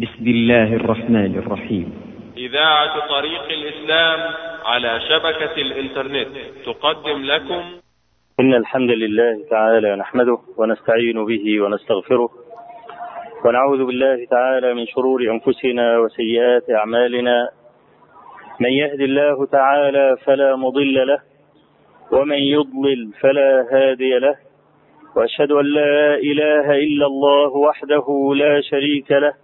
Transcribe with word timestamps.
بسم 0.00 0.26
الله 0.26 0.74
الرحمن 0.74 1.38
الرحيم. 1.38 1.92
إذاعة 2.36 3.08
طريق 3.08 3.42
الإسلام 3.42 4.34
على 4.64 5.00
شبكة 5.00 5.54
الإنترنت 5.56 6.28
تقدم 6.66 7.24
لكم. 7.24 7.62
إن 8.40 8.54
الحمد 8.54 8.90
لله 8.90 9.44
تعالى 9.50 9.96
نحمده 9.96 10.38
ونستعين 10.56 11.24
به 11.24 11.60
ونستغفره 11.60 12.28
ونعوذ 13.44 13.84
بالله 13.84 14.26
تعالى 14.30 14.74
من 14.74 14.86
شرور 14.86 15.20
أنفسنا 15.30 15.98
وسيئات 15.98 16.70
أعمالنا. 16.70 17.48
من 18.60 18.70
يهد 18.70 19.00
الله 19.00 19.46
تعالى 19.46 20.16
فلا 20.24 20.56
مضل 20.56 21.06
له 21.06 21.18
ومن 22.12 22.38
يضلل 22.38 23.12
فلا 23.20 23.66
هادي 23.72 24.18
له. 24.18 24.36
وأشهد 25.16 25.52
أن 25.52 25.64
لا 25.64 26.14
إله 26.14 26.70
إلا 26.70 27.06
الله 27.06 27.48
وحده 27.56 28.32
لا 28.36 28.60
شريك 28.60 29.12
له. 29.12 29.43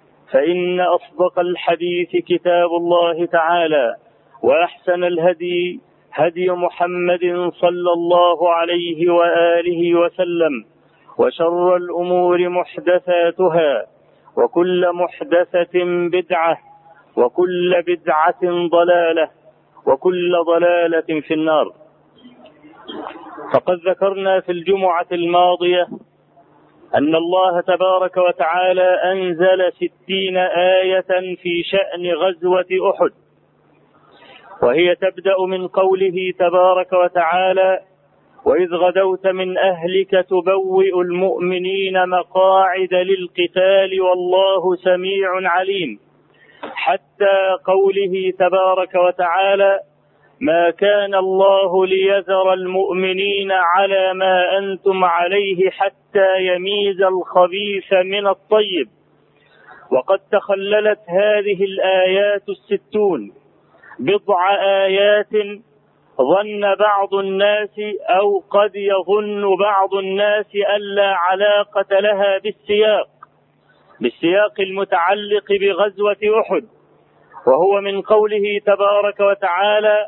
فإن 0.31 0.79
أصدق 0.79 1.39
الحديث 1.39 2.09
كتاب 2.09 2.69
الله 2.81 3.25
تعالى 3.25 3.95
وأحسن 4.43 5.03
الهدي 5.03 5.79
هدي 6.13 6.51
محمد 6.51 7.51
صلى 7.61 7.91
الله 7.93 8.49
عليه 8.53 9.11
وآله 9.13 9.95
وسلم 9.95 10.65
وشر 11.17 11.75
الأمور 11.75 12.49
محدثاتها 12.49 13.85
وكل 14.37 14.91
محدثة 14.93 15.83
بدعة 16.11 16.57
وكل 17.17 17.81
بدعة 17.87 18.41
ضلالة 18.71 19.29
وكل 19.87 20.33
ضلالة 20.47 21.21
في 21.21 21.33
النار. 21.33 21.71
فقد 23.53 23.77
ذكرنا 23.87 24.39
في 24.39 24.51
الجمعة 24.51 25.07
الماضية 25.11 25.87
أن 26.95 27.15
الله 27.15 27.61
تبارك 27.61 28.17
وتعالى 28.17 28.89
أنزل 29.11 29.71
ستين 29.73 30.37
آية 30.37 31.35
في 31.35 31.63
شأن 31.63 32.11
غزوة 32.13 32.91
أحد. 32.91 33.11
وهي 34.63 34.95
تبدأ 34.95 35.35
من 35.47 35.67
قوله 35.67 36.33
تبارك 36.39 36.93
وتعالى 36.93 37.79
وإذ 38.45 38.73
غدوت 38.73 39.27
من 39.27 39.57
أهلك 39.57 40.11
تبوئ 40.29 41.01
المؤمنين 41.01 42.09
مقاعد 42.09 42.93
للقتال 42.93 44.01
والله 44.01 44.75
سميع 44.75 45.29
عليم. 45.49 45.99
حتى 46.61 47.57
قوله 47.65 48.33
تبارك 48.39 48.95
وتعالى 48.95 49.79
ما 50.41 50.69
كان 50.69 51.15
الله 51.15 51.85
ليذر 51.85 52.53
المؤمنين 52.53 53.51
على 53.51 54.13
ما 54.13 54.57
أنتم 54.57 55.03
عليه 55.03 55.69
حتى 55.69 56.39
يميز 56.39 57.01
الخبيث 57.01 57.93
من 57.93 58.27
الطيب. 58.27 58.87
وقد 59.91 60.19
تخللت 60.31 60.99
هذه 61.09 61.63
الآيات 61.63 62.43
الستون 62.49 63.31
بضع 63.99 64.55
آيات 64.85 65.33
ظن 66.17 66.75
بعض 66.79 67.13
الناس 67.13 67.79
أو 68.09 68.39
قد 68.39 68.71
يظن 68.75 69.55
بعض 69.55 69.93
الناس 69.93 70.45
الا 70.75 71.15
علاقة 71.15 71.99
لها 71.99 72.37
بالسياق 72.37 73.07
بالسياق 74.01 74.59
المتعلق 74.59 75.47
بغزوة 75.61 76.41
أحد. 76.41 76.63
وهو 77.47 77.81
من 77.81 78.01
قوله 78.01 78.59
تبارك 78.65 79.19
وتعالى 79.19 80.07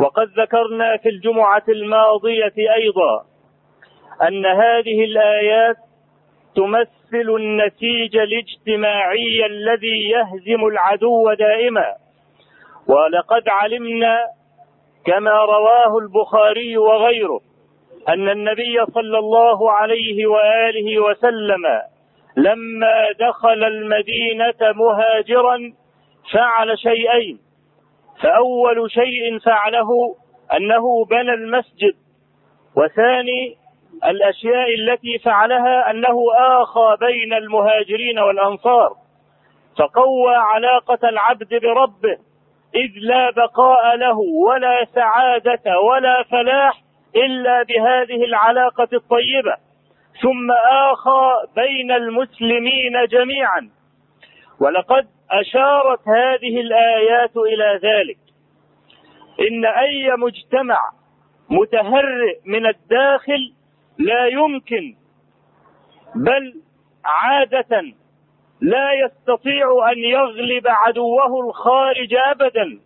وقد 0.00 0.28
ذكرنا 0.38 0.96
في 0.96 1.08
الجمعة 1.08 1.62
الماضية 1.68 2.74
أيضا 2.74 3.24
أن 4.28 4.46
هذه 4.46 5.04
الآيات 5.04 5.76
تمثل 6.56 7.28
النسيج 7.36 8.16
الاجتماعي 8.16 9.46
الذي 9.46 10.10
يهزم 10.10 10.66
العدو 10.66 11.32
دائما. 11.32 11.94
ولقد 12.88 13.48
علمنا 13.48 14.18
كما 15.06 15.30
رواه 15.30 15.98
البخاري 15.98 16.76
وغيره 16.78 17.40
أن 18.08 18.28
النبي 18.28 18.84
صلى 18.94 19.18
الله 19.18 19.72
عليه 19.72 20.26
وآله 20.26 20.98
وسلم 21.02 21.64
لما 22.36 23.12
دخل 23.20 23.64
المدينة 23.64 24.72
مهاجرا 24.74 25.72
فعل 26.32 26.78
شيئين. 26.78 27.38
فأول 28.24 28.90
شيء 28.90 29.38
فعله 29.38 30.16
أنه 30.56 31.04
بنى 31.04 31.34
المسجد 31.34 31.94
وثاني 32.76 33.56
الأشياء 34.04 34.74
التي 34.74 35.18
فعلها 35.18 35.90
أنه 35.90 36.16
آخى 36.38 36.96
بين 37.00 37.32
المهاجرين 37.32 38.18
والأنصار 38.18 38.90
فقوى 39.78 40.34
علاقة 40.34 41.08
العبد 41.08 41.48
بربه 41.62 42.18
إذ 42.74 42.90
لا 42.96 43.30
بقاء 43.30 43.96
له 43.96 44.18
ولا 44.18 44.86
سعادة 44.94 45.80
ولا 45.80 46.22
فلاح 46.22 46.82
إلا 47.16 47.62
بهذه 47.62 48.24
العلاقة 48.24 48.88
الطيبة. 48.92 49.56
ثم 50.22 50.50
آخى 50.92 51.32
بين 51.56 51.92
المسلمين 51.92 53.06
جميعا. 53.10 53.70
ولقد 54.60 55.06
أشارت 55.40 56.08
هذه 56.08 56.60
الآيات 56.60 57.36
إلى 57.36 57.80
ذلك. 57.82 58.18
إن 59.40 59.64
أي 59.64 60.16
مجتمع 60.16 60.78
متهرئ 61.50 62.38
من 62.46 62.66
الداخل 62.66 63.52
لا 63.98 64.26
يمكن 64.26 64.94
بل 66.14 66.54
عادة 67.04 67.82
لا 68.60 68.92
يستطيع 68.92 69.90
أن 69.92 69.98
يغلب 69.98 70.66
عدوه 70.66 71.48
الخارج 71.48 72.14
أبدا. 72.14 72.80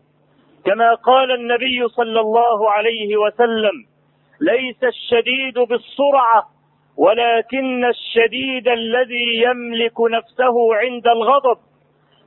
كما 0.65 0.95
قال 0.95 1.33
النبي 1.33 1.89
صلى 1.89 2.21
الله 2.21 2.71
عليه 2.71 3.17
وسلم 3.17 3.87
ليس 4.41 4.85
الشديد 4.85 5.59
بالسرعة 5.59 6.49
ولكن 6.97 7.85
الشديد 7.85 8.69
الذي 8.69 9.43
يملك 9.43 10.01
نفسه 10.01 10.75
عند 10.75 11.07
الغضب. 11.07 11.59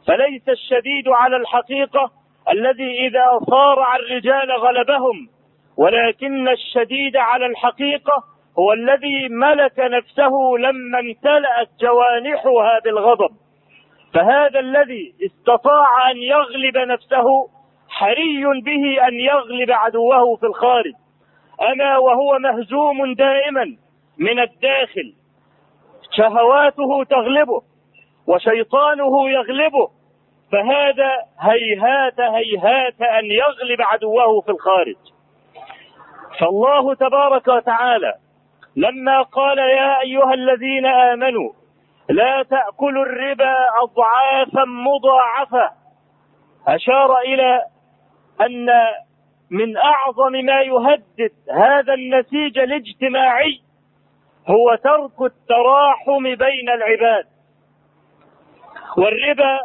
فليس 0.08 0.50
الشديد 0.50 1.08
على 1.08 1.36
الحقيقة 1.36 2.12
الذي 2.52 3.08
إذا 3.08 3.40
صارع 3.50 3.96
الرجال 3.96 4.52
غلبهم 4.52 5.30
ولكن 5.78 6.48
الشديد 6.48 7.18
على 7.18 7.46
الحقيقة 7.46 8.24
هو 8.60 8.74
الذي 8.74 9.28
ملك 9.30 9.80
نفسه 9.80 10.32
لما 10.60 11.00
امتلأت 11.00 11.70
جوانحها 11.82 12.80
بالغضب. 12.84 13.30
فهذا 14.14 14.60
الذي 14.60 15.14
استطاع 15.26 16.12
أن 16.12 16.18
يغلب 16.18 16.78
نفسه 16.78 17.50
حري 17.90 18.44
به 18.44 19.08
أن 19.08 19.14
يغلب 19.14 19.72
عدوه 19.72 20.36
في 20.36 20.46
الخارج. 20.46 20.94
أما 21.72 21.98
وهو 21.98 22.40
مهزوم 22.40 23.14
دائما 23.14 23.78
من 24.18 24.40
الداخل 24.40 25.14
شهواته 26.12 27.04
تغلبه. 27.04 27.62
وشيطانه 28.28 29.30
يغلبه. 29.30 29.90
فهذا 30.52 31.12
هيهات 31.40 32.20
هيهات 32.20 33.02
أن 33.02 33.26
يغلب 33.26 33.82
عدوه 33.82 34.42
في 34.42 34.50
الخارج. 34.50 34.96
فالله 36.40 36.96
تبارك 36.96 37.48
وتعالى 37.48 38.14
لما 38.76 39.22
قال 39.22 39.58
يا 39.58 40.02
أيها 40.02 40.34
الذين 40.34 40.86
آمنوا 40.86 41.52
لا 42.10 42.44
تأكلوا 42.44 43.06
الربا 43.06 43.56
أضعافا 43.84 44.66
مضاعفة. 44.66 45.72
أشار 46.68 47.18
إلى 47.20 47.62
أن 48.42 48.70
من 49.52 49.78
أعظم 49.78 50.32
ما 50.32 50.62
يهدد 50.62 51.32
هذا 51.52 51.94
النسيج 51.94 52.60
الاجتماعي 52.60 53.62
هو 54.48 54.76
ترك 54.76 55.22
التراحم 55.22 56.24
بين 56.24 56.70
العباد. 56.70 57.31
والربا 58.98 59.60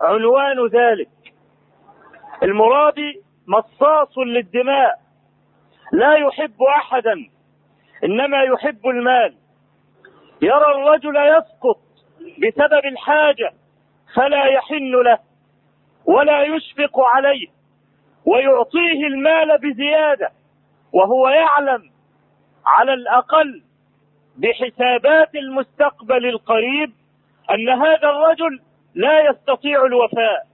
عنوان 0.00 0.66
ذلك. 0.66 1.08
المرابي 2.42 3.22
مصاص 3.46 4.18
للدماء. 4.18 4.94
لا 5.92 6.14
يحب 6.14 6.62
أحدا 6.62 7.14
إنما 8.04 8.42
يحب 8.42 8.86
المال. 8.86 9.34
يرى 10.42 10.66
الرجل 10.74 11.16
يسقط 11.16 11.80
بسبب 12.38 12.84
الحاجة 12.84 13.52
فلا 14.14 14.44
يحن 14.44 14.90
له 15.04 15.18
ولا 16.06 16.42
يشفق 16.42 17.00
عليه 17.00 17.46
ويعطيه 18.26 19.06
المال 19.06 19.58
بزيادة 19.58 20.30
وهو 20.92 21.28
يعلم 21.28 21.90
على 22.66 22.92
الأقل 22.94 23.62
بحسابات 24.36 25.34
المستقبل 25.34 26.26
القريب 26.26 26.92
أن 27.50 27.68
هذا 27.68 28.08
الرجل 28.08 28.60
لا 28.94 29.20
يستطيع 29.20 29.84
الوفاء 29.84 30.46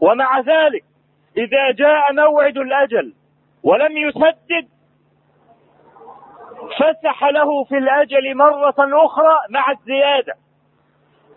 ومع 0.00 0.40
ذلك 0.40 0.84
إذا 1.36 1.70
جاء 1.70 2.12
موعد 2.12 2.58
الأجل 2.58 3.14
ولم 3.62 3.96
يسدد 3.96 4.68
فسح 6.78 7.24
له 7.24 7.64
في 7.64 7.78
الأجل 7.78 8.36
مرة 8.36 8.74
أخرى 8.78 9.36
مع 9.50 9.70
الزيادة. 9.70 10.34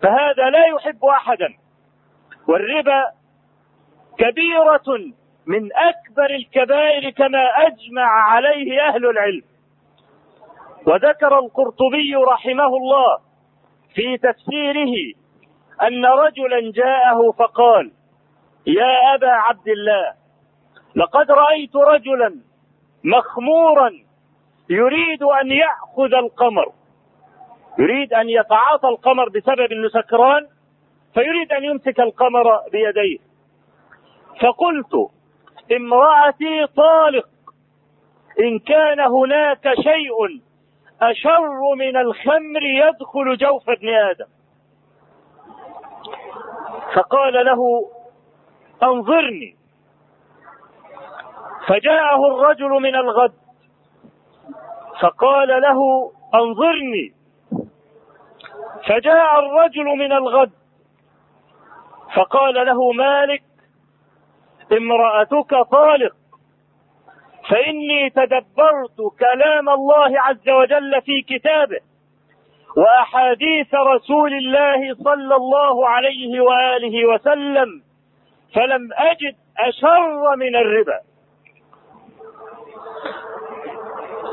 فهذا 0.02 0.50
لا 0.50 0.66
يحب 0.66 1.04
أحدا. 1.04 1.48
والربا 2.48 3.04
كبيرة 4.18 5.12
من 5.46 5.70
أكبر 5.76 6.30
الكبائر 6.30 7.10
كما 7.10 7.46
أجمع 7.56 8.06
عليه 8.06 8.88
أهل 8.88 9.06
العلم. 9.06 9.42
وذكر 10.86 11.38
القرطبي 11.38 12.14
رحمه 12.14 12.66
الله 12.66 13.25
في 13.96 14.18
تفسيره 14.18 14.94
أن 15.82 16.04
رجلا 16.06 16.72
جاءه 16.72 17.30
فقال 17.38 17.92
يا 18.66 19.14
أبا 19.14 19.30
عبد 19.30 19.68
الله 19.68 20.12
لقد 20.96 21.30
رأيت 21.30 21.76
رجلا 21.76 22.40
مخمورا 23.04 23.90
يريد 24.70 25.22
أن 25.22 25.50
يأخذ 25.50 26.14
القمر 26.14 26.72
يريد 27.78 28.12
أن 28.12 28.28
يتعاطى 28.28 28.88
القمر 28.88 29.28
بسبب 29.28 29.72
إنه 29.72 29.88
سكران 29.88 30.46
فيريد 31.14 31.52
أن 31.52 31.64
يمسك 31.64 32.00
القمر 32.00 32.44
بيديه. 32.72 33.18
فقلت 34.40 35.10
امرأتي 35.76 36.66
طالق 36.66 37.28
إن 38.40 38.58
كان 38.58 39.00
هناك 39.00 39.74
شيء 39.74 40.40
أشر 41.02 41.74
من 41.78 41.96
الخمر 41.96 42.62
يدخل 42.62 43.36
جوف 43.36 43.70
ابن 43.70 43.88
آدم. 43.88 44.26
فقال 46.94 47.46
له 47.46 47.90
انظرني. 48.82 49.56
فجاءه 51.66 52.26
الرجل 52.26 52.68
من 52.68 52.96
الغد. 52.96 53.34
فقال 55.00 55.48
له 55.48 56.12
انظرني. 56.34 57.14
فجاء 58.88 59.38
الرجل 59.38 59.84
من 59.84 60.12
الغد. 60.12 60.52
فقال 62.14 62.54
له 62.54 62.92
مالك 62.92 63.42
امرأتك 64.72 65.50
طالق. 65.70 66.16
فإني 67.50 68.10
تدبرت 68.10 69.14
كلام 69.18 69.68
الله 69.68 70.20
عز 70.20 70.48
وجل 70.48 71.02
في 71.02 71.22
كتابه 71.22 71.80
وأحاديث 72.76 73.74
رسول 73.74 74.34
الله 74.34 74.94
صلى 74.94 75.36
الله 75.36 75.88
عليه 75.88 76.40
وآله 76.40 77.06
وسلم 77.08 77.82
فلم 78.54 78.88
أجد 78.92 79.36
أشر 79.58 80.36
من 80.36 80.56
الربا. 80.56 81.00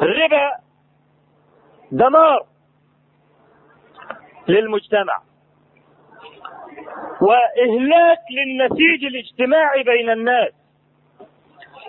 الربا 0.01 0.51
دمار 1.92 2.45
للمجتمع 4.48 5.21
وإهلاك 7.21 8.19
للنسيج 8.31 9.06
الاجتماعي 9.06 9.83
بين 9.83 10.10
الناس. 10.10 10.51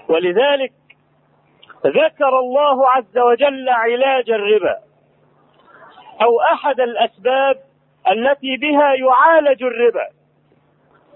ولذلك 0.08 0.72
ذكر 1.86 2.38
الله 2.38 2.90
عز 2.90 3.18
وجل 3.18 3.68
علاج 3.68 4.30
الربا 4.30 4.76
أو 6.22 6.40
أحد 6.40 6.80
الأسباب 6.80 7.56
التي 8.10 8.56
بها 8.56 8.94
يعالج 8.94 9.62
الربا. 9.62 10.08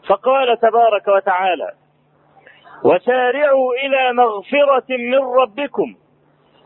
فقال 0.08 0.60
تبارك 0.60 1.08
وتعالى 1.08 1.72
وسارعوا 2.84 3.74
إلى 3.74 4.12
مغفرة 4.12 4.96
من 4.96 5.18
ربكم 5.18 5.94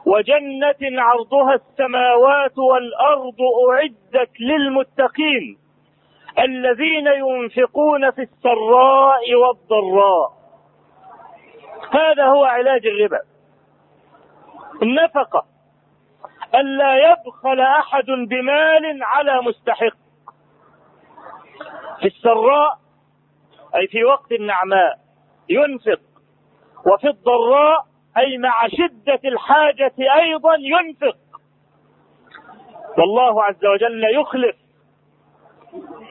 وجنة 0.07 1.03
عرضها 1.03 1.55
السماوات 1.55 2.59
والأرض 2.59 3.39
أعدت 3.71 4.31
للمتقين 4.41 5.59
الذين 6.39 7.07
ينفقون 7.07 8.11
في 8.11 8.23
السراء 8.23 9.35
والضراء. 9.35 10.33
هذا 11.91 12.25
هو 12.25 12.45
علاج 12.45 12.87
الربا. 12.87 13.32
النفقة. 14.83 15.45
الا 16.55 17.13
يبخل 17.13 17.61
أحد 17.61 18.05
بمال 18.05 19.03
على 19.03 19.43
مستحق. 19.43 19.97
في 22.01 22.07
السراء 22.07 22.79
أي 23.77 23.87
في 23.87 24.05
وقت 24.05 24.33
النعماء 24.33 24.99
ينفق. 25.49 26.01
وفي 26.87 27.09
الضراء 27.09 27.87
أي 28.19 28.39
مع 28.39 28.69
شدة 28.69 29.21
الحاجة 29.25 29.95
أيضا 29.99 30.55
ينفق. 30.59 31.17
والله 32.99 33.45
عز 33.45 33.65
وجل 33.65 34.05
يخلف. 34.15 34.57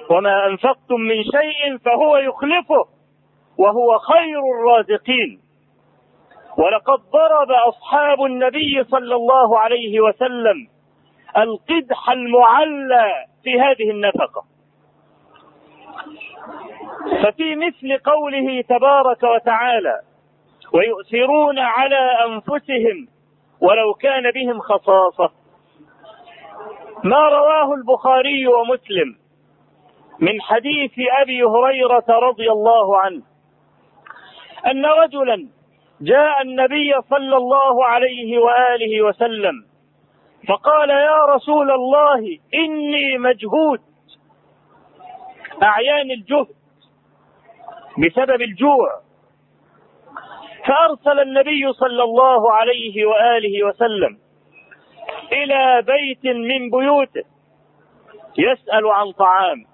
وما 0.09 0.47
أنفقتم 0.47 1.00
من 1.00 1.24
شيء 1.24 1.77
فهو 1.77 2.17
يخلفه. 2.17 2.85
وهو 3.57 4.00
خير 4.00 4.39
الرازقين. 4.39 5.50
ولقد 6.58 7.00
ضرب 7.12 7.51
أصحاب 7.51 8.24
النبي 8.24 8.84
صلى 8.84 9.15
الله 9.15 9.60
عليه 9.60 10.00
وسلم 10.00 10.67
القدح 11.38 12.10
المعلى 12.10 13.25
في 13.43 13.62
هذه 13.62 13.91
النفقة. 13.91 14.43
ففي 17.24 17.55
مثل 17.55 17.98
قوله 17.98 18.62
تبارك 18.62 19.24
وتعالى 19.24 20.01
ويؤثرون 20.74 21.60
على 21.60 22.10
أنفسهم 22.27 23.08
ولو 23.62 23.93
كان 23.93 24.31
بهم 24.31 24.60
خصاصة. 24.60 25.31
ما 27.03 27.29
رواه 27.29 27.74
البخاري 27.74 28.48
ومسلم 28.48 29.15
من 30.20 30.41
حديث 30.41 30.91
أبي 31.22 31.43
هريرة 31.43 32.05
رضي 32.10 32.51
الله 32.51 32.98
عنه 32.98 33.22
أن 34.67 34.86
رجلا 34.86 35.48
جاء 36.01 36.41
النبي 36.41 36.93
صلى 37.10 37.38
الله 37.38 37.86
عليه 37.86 38.38
وآله 38.39 39.01
وسلم 39.01 39.65
فقال 40.48 40.89
يا 40.89 41.25
رسول 41.36 41.72
الله 41.72 42.38
إني 42.53 43.17
مجهود 43.17 43.79
أعيان 45.63 46.12
الجهد 46.12 46.55
بسبب 47.98 48.41
الجوع. 48.41 49.01
فأرسل 50.65 51.20
النبي 51.20 51.74
صلى 51.74 52.03
الله 52.03 52.51
عليه 52.53 53.05
وآله 53.05 53.63
وسلم 53.67 54.17
إلى 55.31 55.81
بيت 55.81 56.25
من 56.36 56.70
بيوته 56.70 57.24
يسأل 58.38 58.88
عن 58.88 59.12
طعام. 59.12 59.65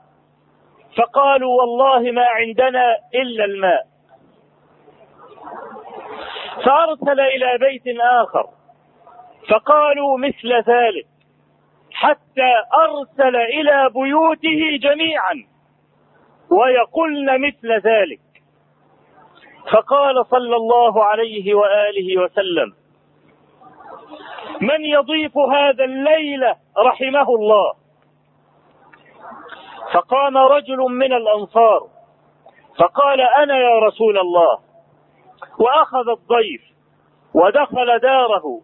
فقالوا 0.97 1.61
والله 1.61 2.11
ما 2.11 2.25
عندنا 2.25 2.95
إلا 3.15 3.45
الماء. 3.45 3.83
فأرسل 6.65 7.19
إلى 7.19 7.57
بيت 7.57 7.97
آخر. 8.01 8.45
فقالوا 9.49 10.17
مثل 10.17 10.53
ذلك 10.53 11.07
حتى 11.91 12.51
أرسل 12.83 13.35
إلى 13.35 13.89
بيوته 13.89 14.77
جميعا 14.81 15.35
ويقولن 16.51 17.41
مثل 17.41 17.71
ذلك. 17.71 18.19
فقال 19.71 20.25
صلى 20.25 20.55
الله 20.55 21.03
عليه 21.03 21.53
وآله 21.53 22.21
وسلم 22.21 22.73
من 24.61 24.85
يضيف 24.85 25.37
هذا 25.37 25.83
الليلة 25.83 26.55
رحمه 26.77 27.35
الله. 27.35 27.73
فقام 29.93 30.37
رجل 30.37 30.77
من 30.77 31.13
الأنصار 31.13 31.87
فقال 32.79 33.21
أنا 33.21 33.57
يا 33.57 33.79
رسول 33.79 34.17
الله 34.17 34.66
وأخذ 35.59 36.09
الضيف 36.09 36.61
ودخل 37.33 37.99
داره 37.99 38.61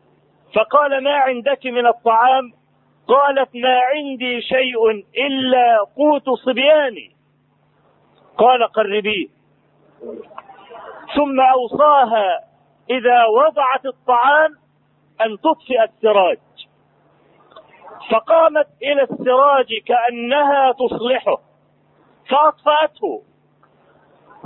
فقال 0.56 1.04
ما 1.04 1.16
عندك 1.16 1.66
من 1.66 1.88
الطعام؟ 1.88 2.52
قالت 3.08 3.56
ما 3.56 3.80
عندي 3.80 4.42
شيء 4.42 4.92
إلا 5.28 5.78
قوت 5.98 6.30
صبياني. 6.30 7.12
قال 8.38 8.64
قربيه 8.64 9.28
ثم 11.16 11.40
أوصاها 11.40 12.40
إذا 12.90 13.26
وضعت 13.26 13.86
الطعام 13.86 14.52
أن 15.22 15.38
تطفئ 15.38 15.84
السراج. 15.84 16.40
فقامت 18.12 18.68
إلى 18.82 19.02
السراج 19.04 19.68
كأنها 19.86 20.72
تصلحه 20.72 21.38
فأطفأته. 22.30 23.22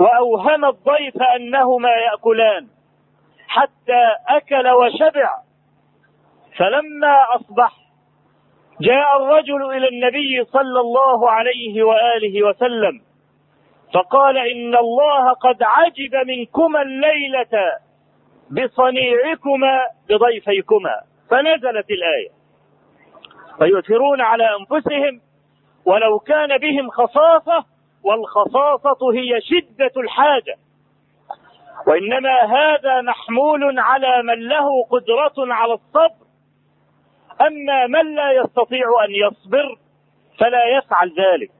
وأوهم 0.00 0.64
الضيف 0.64 1.22
أنهما 1.36 1.88
يأكلان 1.90 2.66
حتى 3.48 4.02
أكل 4.28 4.68
وشبع. 4.68 5.30
فلما 6.56 7.24
أصبح 7.36 7.72
جاء 8.80 9.16
الرجل 9.22 9.70
إلى 9.76 9.88
النبي 9.88 10.44
صلى 10.44 10.80
الله 10.80 11.30
عليه 11.30 11.82
وآله 11.82 12.46
وسلم 12.46 13.00
فقال 13.94 14.38
إن 14.38 14.76
الله 14.76 15.32
قد 15.32 15.62
عجب 15.62 16.14
منكما 16.26 16.82
الليلة 16.82 17.78
بصنيعكما 18.50 19.86
بضيفيكما. 20.08 20.94
فنزلت 21.30 21.90
الآية. 21.90 22.28
فيؤثرون 23.58 24.20
على 24.20 24.48
أنفسهم 24.60 25.20
ولو 25.86 26.18
كان 26.18 26.58
بهم 26.58 26.90
خصاصة 26.90 27.64
والخصاصة 28.04 29.12
هي 29.14 29.40
شدة 29.40 30.00
الحاجة. 30.00 30.56
وإنما 31.86 32.40
هذا 32.42 33.00
محمول 33.00 33.78
على 33.78 34.22
من 34.22 34.48
له 34.48 34.84
قدرة 34.90 35.54
على 35.54 35.72
الصبر. 35.72 36.26
أما 37.40 37.86
من 37.86 38.14
لا 38.14 38.32
يستطيع 38.32 38.86
أن 39.04 39.10
يصبر 39.10 39.76
فلا 40.38 40.64
يفعل 40.78 41.08
ذلك. 41.08 41.50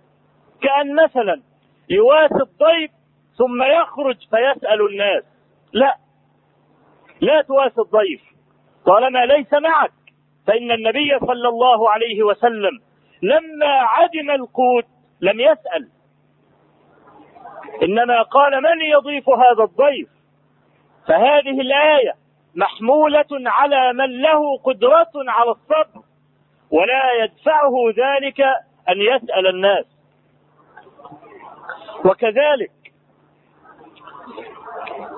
كأن 0.63 0.95
مثلا 1.05 1.43
يواسي 1.91 2.35
الضيف 2.35 2.91
ثم 3.39 3.63
يخرج 3.63 4.17
فيسأل 4.17 4.87
الناس. 4.91 5.25
لا. 5.73 5.95
لا 7.21 7.43
تواسي 7.43 7.81
الضيف. 7.81 8.23
طالما 8.87 9.27
ليس 9.27 9.53
معك 9.53 9.93
فإن 10.47 10.71
النبي 10.71 11.19
صلى 11.19 11.49
الله 11.49 11.91
عليه 11.91 12.23
وسلم 12.23 12.81
لما 13.23 13.67
عدم 13.69 14.31
القوت 14.31 14.87
لم 15.21 15.41
يسأل. 15.41 15.89
إنما 17.83 18.23
قال 18.23 18.63
من 18.63 18.81
يضيف 18.81 19.29
هذا 19.29 19.65
الضيف؟ 19.65 20.09
فهذه 21.09 21.61
الآية 21.61 22.13
محمولة 22.55 23.27
على 23.33 23.93
من 23.93 24.23
له 24.23 24.59
قدرة 24.59 25.13
على 25.15 25.51
الصبر 25.51 26.03
ولا 26.71 27.13
يدفعه 27.25 27.75
ذلك 27.97 28.41
أن 28.89 29.01
يسأل 29.01 29.47
الناس. 29.47 29.85
وكذلك 32.05 32.71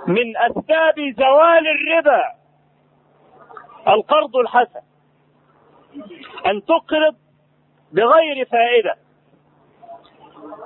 من 0.06 0.36
أسباب 0.36 0.94
زوال 1.18 1.66
الربا 1.68 2.22
القرض 3.88 4.36
الحسن 4.36 4.80
أن 6.46 6.64
تقرض 6.64 7.16
بغير 7.92 8.46
فائدة. 8.46 8.96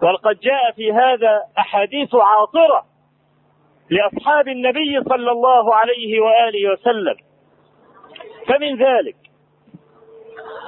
ولقد 0.02 0.40
جاء 0.40 0.73
في 0.76 0.93
هذا 0.93 1.43
أحاديث 1.59 2.14
عاطرة 2.14 2.85
لأصحاب 3.90 4.49
النبي 4.49 5.02
صلى 5.09 5.31
الله 5.31 5.75
عليه 5.75 6.21
وآله 6.21 6.73
وسلم. 6.73 7.16
فمن 8.49 8.76
ذلك 8.76 9.16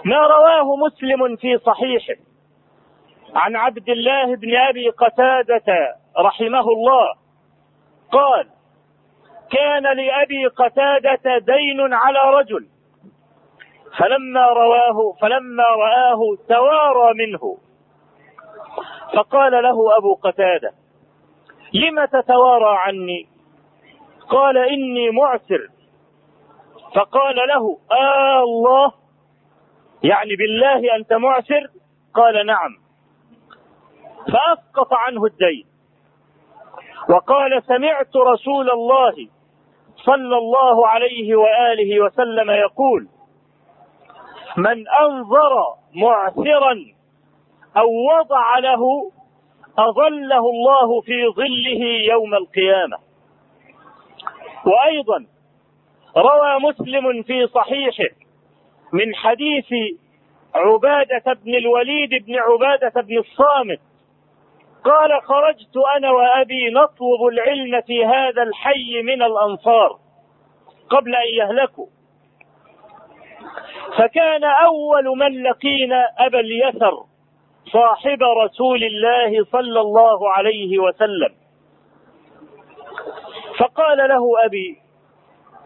ما 0.04 0.16
رواه 0.16 0.76
مسلم 0.76 1.36
في 1.36 1.58
صحيحه 1.58 2.20
عن 3.34 3.56
عبد 3.56 3.88
الله 3.88 4.36
بن 4.36 4.56
أبي 4.56 4.88
قتادة 4.88 5.96
رحمه 6.18 6.60
الله. 6.70 7.14
قال 8.12 8.48
كان 9.50 9.82
لأبي 9.82 10.46
قتادة 10.46 11.38
دين 11.38 11.94
على 11.94 12.38
رجل 12.38 12.66
فلما 13.98 14.46
رواه 14.46 15.12
فلما 15.20 15.64
رآه 15.64 16.20
توارى 16.48 17.14
منه. 17.14 17.65
فقال 19.14 19.52
له 19.52 19.96
أبو 19.98 20.14
قتادة 20.14 20.70
لم 21.74 22.04
تتوارى 22.04 22.76
عني؟ 22.78 23.28
قال 24.28 24.58
إني 24.58 25.10
معسر. 25.10 25.68
فقال 26.94 27.36
له 27.36 27.78
آه 27.92 28.42
الله 28.42 28.92
يعني 30.02 30.36
بالله 30.36 30.96
أنت 30.96 31.12
معسر؟ 31.12 31.66
قال 32.14 32.46
نعم. 32.46 32.76
فأسقط 34.32 34.92
عنه 34.92 35.24
الدين. 35.24 35.66
وقال 37.10 37.62
سمعت 37.62 38.16
رسول 38.16 38.70
الله 38.70 39.28
صلى 39.96 40.36
الله 40.38 40.88
عليه 40.88 41.36
وآله 41.36 42.00
وسلم 42.04 42.50
يقول 42.50 43.08
من 44.56 44.88
أنظر 44.88 45.52
معسرا 45.94 46.95
أو 47.76 47.88
وضع 47.90 48.58
له 48.58 49.10
أظله 49.78 50.50
الله 50.50 51.00
في 51.00 51.26
ظله 51.36 51.82
يوم 52.12 52.34
القيامة. 52.34 52.96
وأيضا 54.66 55.26
روى 56.16 56.60
مسلم 56.60 57.22
في 57.22 57.46
صحيحه 57.46 58.14
من 58.92 59.14
حديث 59.14 59.66
عبادة 60.54 61.32
بن 61.32 61.54
الوليد 61.54 62.10
بن 62.26 62.34
عبادة 62.34 63.00
بن 63.02 63.18
الصامت 63.18 63.80
قال 64.84 65.22
خرجت 65.22 65.76
أنا 65.96 66.10
وأبي 66.10 66.70
نطلب 66.70 67.26
العلم 67.32 67.80
في 67.80 68.04
هذا 68.04 68.42
الحي 68.42 69.02
من 69.02 69.22
الأنصار 69.22 69.98
قبل 70.90 71.14
أن 71.14 71.28
يهلكوا. 71.38 71.86
فكان 73.98 74.44
أول 74.44 75.04
من 75.18 75.42
لقينا 75.42 76.08
أبا 76.18 76.40
اليسر 76.40 77.04
صاحب 77.72 78.18
رسول 78.44 78.84
الله 78.84 79.44
صلى 79.44 79.80
الله 79.80 80.32
عليه 80.32 80.78
وسلم. 80.78 81.34
فقال 83.58 83.98
له 84.08 84.44
أبي 84.44 84.78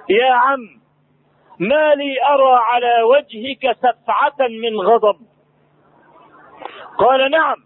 يا 0.08 0.32
عم 0.32 0.80
ما 1.58 1.94
لي 1.94 2.16
أرى 2.34 2.54
على 2.54 3.02
وجهك 3.02 3.76
سفعة 3.76 4.48
من 4.48 4.80
غضب. 4.80 5.16
قال 6.98 7.30
نعم 7.30 7.56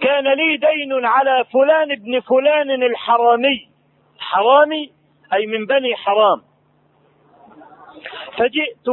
كان 0.00 0.24
لي 0.24 0.56
دين 0.56 1.04
على 1.04 1.44
فلان 1.52 1.92
ابن 1.92 2.20
فلان 2.20 2.82
الحرامي. 2.82 3.68
حرامي؟ 4.18 4.92
أي 5.32 5.46
من 5.46 5.66
بني 5.66 5.96
حرام. 5.96 6.42
فجئت 8.38 8.88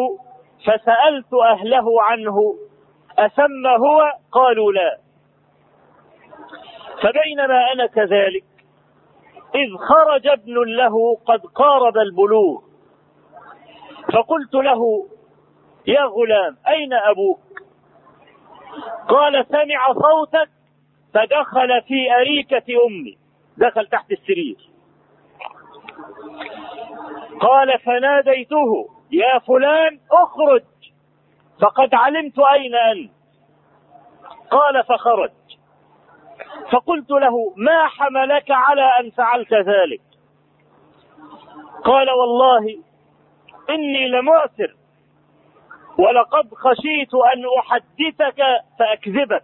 فسألت 0.66 1.34
أهله 1.34 2.04
عنه 2.04 2.56
أثم 3.26 3.68
هو؟ 3.68 4.12
قالوا 4.32 4.72
لا. 4.72 4.98
فبينما 7.02 7.72
أنا 7.74 7.86
كذلك 7.86 8.44
إذ 9.56 9.78
خرج 9.78 10.28
ابن 10.28 10.54
له 10.54 11.16
قد 11.16 11.40
قارب 11.56 11.98
البلوغ. 11.98 12.62
فقلت 14.14 14.54
له 14.54 15.08
يا 15.88 16.04
غلام 16.04 16.58
أين 16.68 16.94
أبوك؟ 16.94 17.40
قال 19.10 19.46
سمع 19.46 19.94
صوتك 19.94 20.50
فدخل 21.14 21.82
في 21.82 22.14
أريكة 22.22 22.86
أمي. 22.88 23.18
دخل 23.58 23.88
تحت 23.88 24.12
السرير. 24.12 24.58
قال 27.40 27.80
فناديته 27.80 28.90
يا 29.12 29.40
فلان 29.40 30.00
أخرج. 30.12 30.71
فقد 31.62 31.94
علمت 31.94 32.40
أين 32.40 32.76
أنت. 32.76 33.12
قال 34.52 34.84
فخرج. 34.84 35.32
فقلت 36.72 37.12
له 37.12 37.54
ما 37.58 37.88
حملك 37.88 38.52
على 38.52 38.90
أن 39.00 39.10
فعلت 39.10 39.54
ذلك؟ 39.54 40.02
قال 41.84 42.10
والله 42.10 42.84
إني 43.70 44.08
لمعسر 44.08 44.76
ولقد 45.98 46.54
خشيت 46.54 47.14
أن 47.14 47.44
أحدثك 47.60 48.42
فأكذبك 48.80 49.44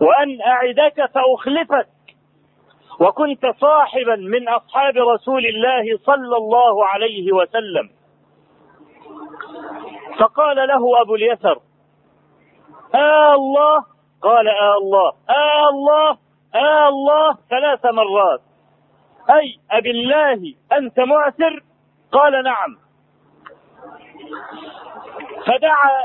وأن 0.00 0.40
أعدك 0.42 1.10
فأخلفك. 1.14 1.88
وكنت 3.00 3.46
صاحبا 3.60 4.16
من 4.16 4.48
أصحاب 4.48 4.96
رسول 4.96 5.46
الله 5.46 5.98
صلى 6.04 6.36
الله 6.36 6.86
عليه 6.86 7.32
وسلم. 7.32 7.90
فقال 10.20 10.56
له 10.56 11.00
أبو 11.00 11.14
اليسر 11.14 11.60
آه 12.94 13.34
الله 13.34 13.84
قال 14.22 14.48
آه 14.48 14.76
الله 14.76 15.12
آه 15.30 15.68
الله 15.68 16.18
آه 16.54 16.88
الله 16.88 17.36
ثلاث 17.50 17.84
مرات. 17.84 18.40
أي 19.30 19.58
أبي 19.70 19.90
الله 19.90 20.54
أنت 20.72 21.00
معسر؟ 21.00 21.62
قال 22.12 22.44
نعم. 22.44 22.78
فدعا 25.46 26.00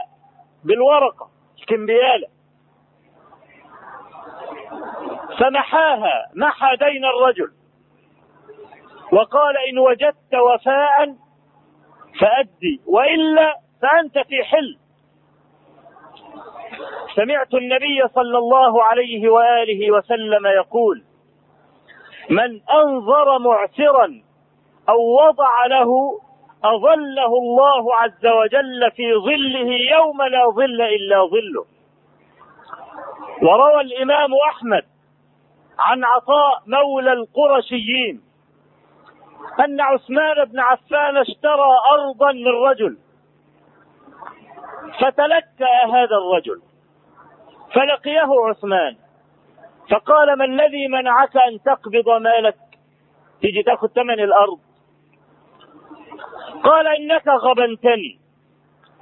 بالورقة 0.63 1.29
الكمبيالة. 1.59 2.27
فمحاها 5.39 6.31
محى 6.35 6.75
دين 6.75 7.05
الرجل. 7.05 7.51
وقال 9.13 9.55
إن 9.69 9.79
وجدت 9.79 10.35
وفاء 10.35 11.15
فأدي 12.19 12.81
وإلا 12.85 13.64
فأنت 13.85 14.27
في 14.27 14.43
حل 14.43 14.77
سمعت 17.15 17.53
النبي 17.53 18.07
صلى 18.15 18.37
الله 18.37 18.83
عليه 18.83 19.29
وآله 19.29 19.91
وسلم 19.91 20.45
يقول 20.47 21.03
من 22.29 22.61
أنظر 22.69 23.39
معسرا 23.39 24.21
أو 24.89 24.99
وضع 25.27 25.65
له 25.65 26.19
أظله 26.63 27.31
الله 27.37 27.95
عز 27.95 28.25
وجل 28.25 28.91
في 28.95 29.13
ظله 29.13 29.69
يوم 29.97 30.21
لا 30.21 30.49
ظل 30.49 30.81
إلا 30.81 31.25
ظله. 31.25 31.65
وروى 33.41 33.81
الإمام 33.81 34.29
أحمد 34.49 34.83
عن 35.79 36.03
عطاء 36.03 36.63
مولى 36.67 37.13
القرشيين 37.13 38.21
أن 39.59 39.81
عثمان 39.81 40.45
بن 40.45 40.59
عفان 40.59 41.17
اشترى 41.17 41.71
أرضا 41.93 42.31
من 42.31 42.47
رجل 42.47 42.97
فتلكأ 44.99 45.85
هذا 45.93 46.15
الرجل 46.17 46.61
فلقيه 47.73 48.29
عثمان 48.49 48.95
فقال 49.89 50.37
ما 50.37 50.45
الذي 50.45 50.87
منعك 50.87 51.37
أن 51.37 51.59
تقبض 51.65 52.09
مالك؟ 52.21 52.55
تيجي 53.41 53.63
تأخذ 53.63 53.87
ثمن 53.87 54.19
الأرض. 54.19 54.59
قال 56.63 56.87
إنك 56.87 57.27
غبنتني 57.27 58.19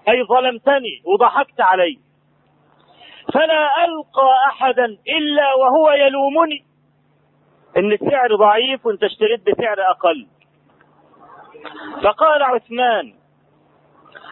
أي 0.09 0.23
ظلمتني 0.23 1.01
وضحكت 1.05 1.61
علي. 1.61 1.99
فلا 3.33 3.85
ألقى 3.85 4.47
أحدا 4.47 4.85
إلا 4.85 5.53
وهو 5.53 5.91
يلومني. 5.91 6.65
إن 7.77 7.91
السعر 7.91 8.35
ضعيف 8.35 8.85
وأنت 8.85 9.03
اشتريت 9.03 9.41
بسعر 9.49 9.77
أقل. 9.81 10.27
فقال 12.03 12.43
عثمان 12.43 13.13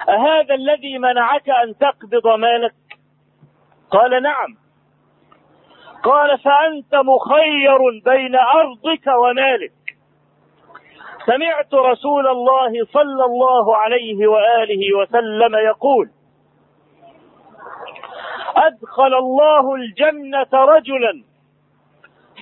أهذا 0.10 0.56
الذي 0.56 0.98
منعك 0.98 1.50
أن 1.50 1.78
تقبض 1.78 2.28
مالك؟ 2.28 2.74
قال 3.92 4.24
نعم. 4.24 4.58
قال 6.04 6.40
فأنت 6.40 6.96
مخير 6.96 7.78
بين 8.06 8.36
أرضك 8.36 9.08
ومالك. 9.08 9.74
سمعت 11.26 11.74
رسول 11.74 12.28
الله 12.28 12.86
صلى 12.94 13.26
الله 13.26 13.78
عليه 13.78 14.28
وآله 14.28 14.98
وسلم 15.00 15.56
يقول 15.56 16.10
أدخل 18.56 19.14
الله 19.16 19.76
الجنة 19.76 20.54
رجلا 20.54 21.24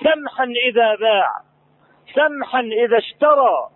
سمحا 0.02 0.44
إذا 0.44 0.94
باع 0.94 1.40
سمحا 2.14 2.60
إذا 2.60 2.98
اشترى 2.98 3.68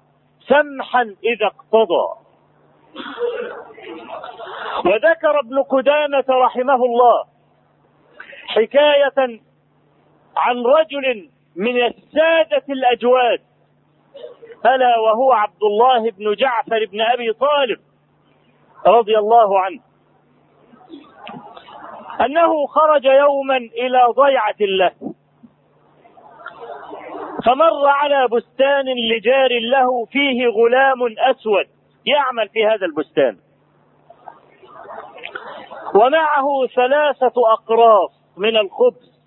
سمحا 0.49 1.03
إذا 1.03 1.47
اقتضى. 1.47 2.24
وذكر 4.87 5.41
ابن 5.41 5.63
قدامة 5.63 6.25
رحمه 6.29 6.75
الله 6.75 7.25
حكاية 8.47 9.41
عن 10.37 10.57
رجل 10.57 11.29
من 11.57 11.87
السادة 11.87 12.65
الأجواد 12.69 13.41
ألا 14.67 14.99
وهو 14.99 15.33
عبد 15.33 15.63
الله 15.63 16.11
بن 16.11 16.35
جعفر 16.35 16.87
بن 16.93 17.01
أبي 17.01 17.33
طالب 17.33 17.81
رضي 18.87 19.19
الله 19.19 19.61
عنه. 19.61 19.81
أنه 22.21 22.67
خرج 22.67 23.05
يوما 23.05 23.57
إلى 23.57 24.01
ضيعة 24.17 24.57
له 24.61 24.93
فمر 27.47 27.87
على 27.87 28.29
بستان 28.29 28.85
لجار 29.11 29.51
له 29.61 30.05
فيه 30.05 30.47
غلام 30.47 31.15
أسود. 31.19 31.67
يعمل 32.07 32.49
في 32.49 32.67
هذا 32.67 32.87
البستان. 32.87 33.39
ومعه 35.95 36.67
ثلاثة 36.77 37.53
أقراص 37.53 38.11
من 38.37 38.57
الخبز. 38.57 39.21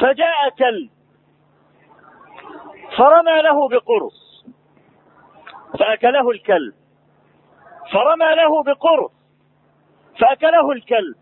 فجاء 0.00 0.48
كلب. 0.58 0.90
فرمى 2.98 3.42
له 3.42 3.68
بقرص. 3.68 4.46
فأكله 5.78 6.30
الكلب. 6.30 6.74
فرمى 7.92 8.34
له 8.34 8.62
بقرص. 8.62 9.12
فأكله 10.20 10.70
الكلب. 10.70 11.16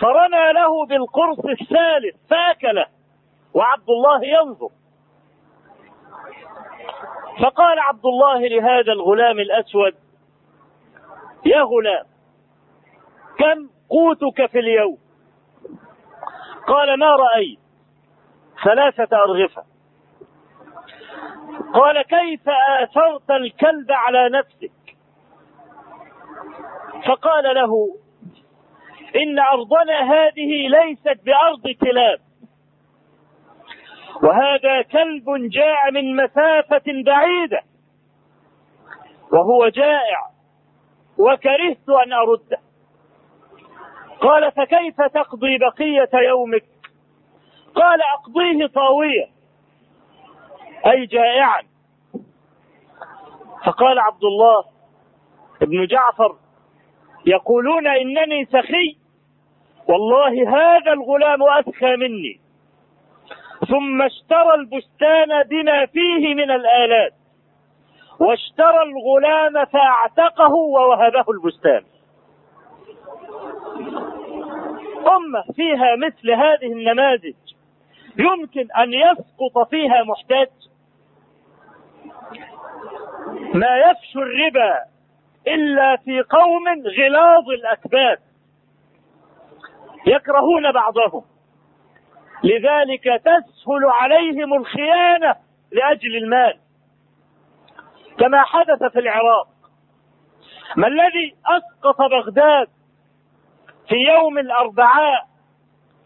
فرمى 0.00 0.52
له 0.52 0.86
بالقرص 0.86 1.38
الثالث 1.38 2.16
فأكله. 2.30 2.86
وعبد 3.54 3.90
الله 3.90 4.24
ينظر. 4.24 4.77
فقال 7.42 7.78
عبد 7.78 8.06
الله 8.06 8.38
لهذا 8.38 8.92
الغلام 8.92 9.38
الأسود 9.38 9.94
يا 11.46 11.62
غلام 11.62 12.04
كم 13.38 13.70
قوتك 13.90 14.46
في 14.46 14.58
اليوم؟ 14.58 14.98
قال 16.66 16.98
ما 16.98 17.16
رأيت 17.16 17.58
ثلاثة 18.64 19.16
أرغفة. 19.16 19.62
قال 21.74 22.02
كيف 22.02 22.48
آثرت 22.80 23.30
الكلب 23.30 23.92
على 23.92 24.28
نفسك؟ 24.28 24.96
فقال 27.06 27.54
له 27.54 27.96
إن 29.16 29.38
أرضنا 29.38 30.00
هذه 30.12 30.68
ليست 30.68 31.24
بأرض 31.24 31.68
كلاب. 31.80 32.27
وهذا 34.22 34.82
كلب 34.82 35.24
جاء 35.50 35.90
من 35.92 36.16
مسافة 36.16 37.02
بعيدة 37.06 37.60
وهو 39.32 39.68
جائع 39.68 40.26
وكرهت 41.18 41.88
أن 42.06 42.12
أرده 42.12 42.58
قال 44.20 44.52
فكيف 44.52 44.96
تقضي 45.14 45.58
بقية 45.58 46.08
يومك؟ 46.28 46.64
قال 47.74 48.00
أقضيه 48.02 48.66
طاوية 48.66 49.26
أي 50.86 51.06
جائعا. 51.06 51.62
فقال 53.66 53.98
عبد 53.98 54.24
الله 54.24 54.64
ابن 55.62 55.86
جعفر 55.86 56.36
يقولون 57.26 57.86
إنني 57.86 58.44
سخي 58.44 58.96
والله 59.88 60.48
هذا 60.48 60.92
الغلام 60.92 61.42
أسخى 61.42 61.96
مني. 61.96 62.40
ثم 63.66 64.02
اشترى 64.02 64.54
البستان 64.54 65.42
بما 65.42 65.86
فيه 65.86 66.34
من 66.34 66.50
الآلات 66.50 67.12
واشترى 68.20 68.82
الغلام 68.82 69.64
فاعتقه 69.64 70.54
ووهبه 70.54 71.24
البستان. 71.28 71.84
أمة 75.16 75.42
فيها 75.56 75.96
مثل 75.96 76.30
هذه 76.30 76.72
النماذج 76.72 77.34
يمكن 78.18 78.68
أن 78.78 78.92
يسقط 78.92 79.68
فيها 79.70 80.02
محتاج. 80.02 80.48
ما 83.54 83.78
يفشو 83.78 84.18
الربا 84.20 84.74
إلا 85.46 85.96
في 85.96 86.22
قوم 86.22 86.68
غلاظ 86.68 87.50
الأكباد 87.50 88.18
يكرهون 90.06 90.72
بعضهم. 90.72 91.24
لذلك 92.44 93.04
تسهل 93.04 93.84
عليهم 93.84 94.54
الخيانة 94.54 95.36
لأجل 95.72 96.16
المال. 96.16 96.58
كما 98.18 98.42
حدث 98.42 98.92
في 98.92 98.98
العراق. 98.98 99.48
ما 100.76 100.86
الذي 100.86 101.36
أسقط 101.46 102.00
بغداد 102.10 102.68
في 103.88 103.94
يوم 103.94 104.38
الأربعاء؟ 104.38 105.28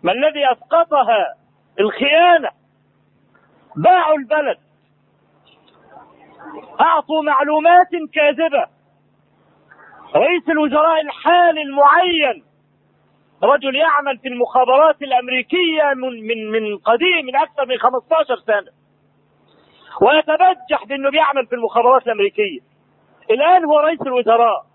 ما 0.03 0.12
الذي 0.12 0.53
أسقطها؟ 0.53 1.35
الخيانة. 1.81 2.51
باعوا 3.77 4.16
البلد. 4.18 4.59
أعطوا 6.81 7.23
معلومات 7.23 7.88
كاذبة. 8.14 8.66
رئيس 10.14 10.49
الوزراء 10.49 11.01
الحالي 11.01 11.62
المعين 11.62 12.45
رجل 13.44 13.76
يعمل 13.76 14.18
في 14.18 14.28
المخابرات 14.28 15.02
الأمريكية 15.02 15.94
من 15.96 16.26
من 16.26 16.50
من 16.50 16.78
قديم 16.78 17.26
من 17.26 17.37
أكثر 17.37 17.66
من 17.66 17.78
15 17.78 18.37
سنة. 18.37 18.72
ويتبجح 20.02 20.85
بأنه 20.87 21.11
بيعمل 21.11 21.46
في 21.46 21.55
المخابرات 21.55 22.07
الأمريكية. 22.07 22.61
الآن 23.31 23.64
هو 23.64 23.78
رئيس 23.81 24.00
الوزراء. 24.02 24.66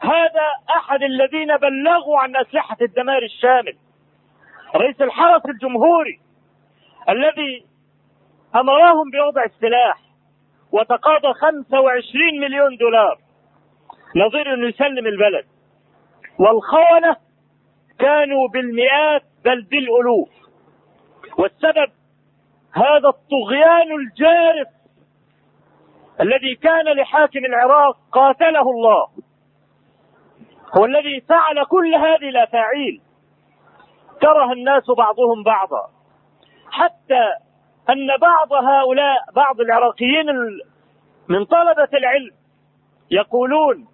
هذا 0.00 0.46
أحد 0.76 1.02
الذين 1.02 1.56
بلغوا 1.56 2.18
عن 2.18 2.36
أسلحة 2.36 2.76
الدمار 2.82 3.22
الشامل. 3.22 3.76
رئيس 4.74 5.02
الحرس 5.02 5.46
الجمهوري 5.46 6.20
الذي 7.08 7.64
أمرهم 8.54 9.10
بوضع 9.10 9.44
السلاح 9.44 9.98
وتقاضى 10.72 11.32
25 11.32 12.40
مليون 12.40 12.76
دولار. 12.76 13.18
نظير 14.16 14.54
أنه 14.54 14.68
يسلم 14.68 15.06
البلد. 15.06 15.46
والخونة 16.38 17.23
كانوا 17.98 18.48
بالمئات 18.48 19.22
بل 19.44 19.62
بالألوف. 19.62 20.28
والسبب 21.38 21.92
هذا 22.72 23.08
الطغيان 23.08 23.92
الجارف 24.00 24.68
الذي 26.20 26.54
كان 26.54 26.96
لحاكم 26.96 27.44
العراق 27.44 27.96
قاتله 28.12 28.70
الله. 28.70 29.08
هو 30.76 30.84
الذي 30.84 31.20
فعل 31.20 31.64
كل 31.64 31.94
هذه 31.94 32.28
الأفاعيل. 32.28 33.00
كره 34.20 34.52
الناس 34.52 34.84
بعضهم 34.98 35.42
بعضا. 35.44 35.90
حتى 36.70 37.24
أن 37.90 38.06
بعض 38.20 38.52
هؤلاء 38.52 39.16
بعض 39.36 39.60
العراقيين 39.60 40.26
من 41.28 41.44
طلبة 41.44 41.88
العلم 41.94 42.30
يقولون 43.10 43.86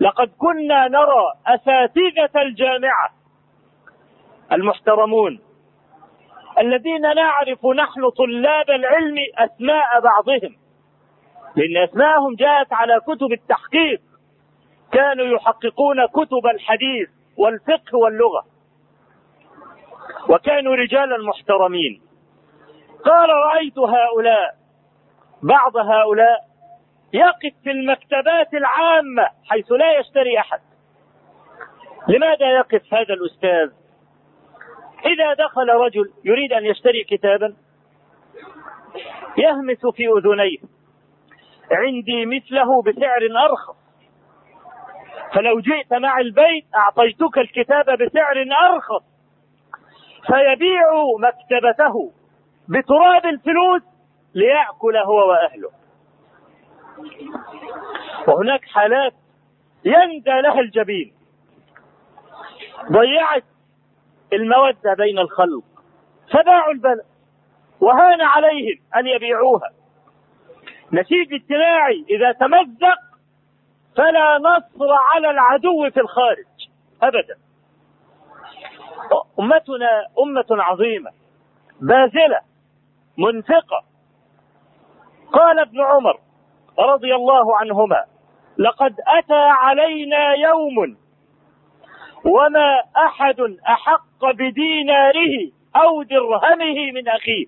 لقد 0.00 0.30
كنا 0.38 0.88
نرى 0.88 1.32
أساتذة 1.46 2.42
الجامعة 2.42 3.10
المحترمون 4.52 5.40
الذين 6.58 7.00
نعرف 7.00 7.66
نحن 7.66 8.10
طلاب 8.10 8.70
العلم 8.70 9.16
أسماء 9.38 10.00
بعضهم 10.00 10.56
لأن 11.56 11.88
أسماءهم 11.88 12.34
جاءت 12.34 12.72
على 12.72 13.00
كتب 13.00 13.32
التحقيق 13.32 14.00
كانوا 14.92 15.26
يحققون 15.26 16.06
كتب 16.06 16.46
الحديث 16.54 17.08
والفقه 17.38 17.98
واللغة. 17.98 18.44
وكانوا 20.28 20.74
رجالا 20.76 21.16
محترمين. 21.28 22.02
قال 23.04 23.28
رأيت 23.30 23.78
هؤلاء 23.78 24.54
بعض 25.42 25.76
هؤلاء 25.76 26.38
يقف 27.12 27.54
في 27.64 27.70
المكتبات 27.70 28.54
العامة 28.54 29.28
حيث 29.48 29.72
لا 29.72 29.98
يشتري 29.98 30.38
أحد. 30.38 30.60
لماذا 32.08 32.50
يقف 32.50 32.94
هذا 32.94 33.14
الأستاذ؟ 33.14 33.70
إذا 35.06 35.34
دخل 35.34 35.68
رجل 35.68 36.12
يريد 36.24 36.52
أن 36.52 36.64
يشتري 36.64 37.04
كتابا 37.04 37.56
يهمس 39.38 39.86
في 39.94 40.08
أذنيه. 40.08 40.58
عندي 41.72 42.26
مثله 42.26 42.82
بسعر 42.82 43.48
أرخص. 43.50 43.76
فلو 45.34 45.60
جئت 45.60 45.94
مع 45.94 46.18
البيت 46.18 46.64
أعطيتك 46.74 47.38
الكتاب 47.38 47.84
بسعر 47.84 48.46
أرخص. 48.72 49.04
فيبيع 50.26 50.82
مكتبته 51.18 52.12
بتراب 52.68 53.26
الفلوس 53.26 53.82
ليأكل 54.34 54.96
هو 54.96 55.28
وأهله. 55.28 55.85
وهناك 58.28 58.64
حالات 58.64 59.14
يندى 59.84 60.40
لها 60.40 60.60
الجبين. 60.60 61.12
ضيعت 62.92 63.44
المودة 64.32 64.94
بين 64.98 65.18
الخلق. 65.18 65.64
فباعوا 66.32 66.72
البلد 66.72 67.06
وهان 67.80 68.20
عليهم 68.20 68.78
أن 68.96 69.06
يبيعوها. 69.06 69.70
نسيج 70.92 71.34
اجتماعي 71.34 72.06
إذا 72.10 72.32
تمزق 72.32 72.98
فلا 73.96 74.38
نصر 74.38 74.92
على 75.14 75.30
العدو 75.30 75.90
في 75.90 76.00
الخارج. 76.00 76.46
ابدا. 77.02 77.38
أمتنا 79.38 80.06
أمة 80.18 80.62
عظيمة 80.62 81.10
باذله 81.80 82.40
منفقة. 83.18 83.84
قال 85.32 85.58
ابن 85.58 85.80
عمر 85.80 86.25
رضي 86.78 87.14
الله 87.14 87.56
عنهما 87.56 88.04
لقد 88.58 88.94
أتى 89.06 89.44
علينا 89.50 90.32
يوم 90.32 90.96
وما 92.24 92.80
أحد 92.96 93.40
أحق 93.68 94.24
بديناره 94.34 95.50
أو 95.76 96.02
درهمه 96.02 96.92
من 96.94 97.08
أخيه. 97.08 97.46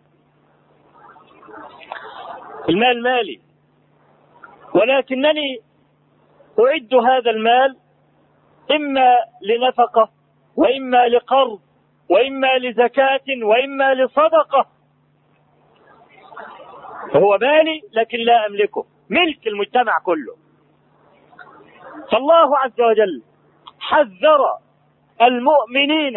المال 2.69 3.03
مالي 3.03 3.41
ولكنني 4.75 5.59
أعد 6.61 6.95
هذا 6.95 7.31
المال 7.31 7.77
إما 8.71 9.17
لنفقة 9.43 10.11
وإما 10.57 11.09
لقرض 11.09 11.61
وإما 12.11 12.59
لزكاة 12.59 13.29
وإما 13.43 13.95
لصدقة. 13.95 14.67
هو 17.17 17.39
مالي 17.41 17.81
لكن 17.93 18.19
لا 18.19 18.47
أملكه. 18.47 18.98
ملك 19.11 19.47
المجتمع 19.47 19.99
كله. 19.99 20.37
فالله 22.13 22.59
عز 22.59 22.81
وجل 22.81 23.23
حذر 23.81 24.41
المؤمنين 25.23 26.17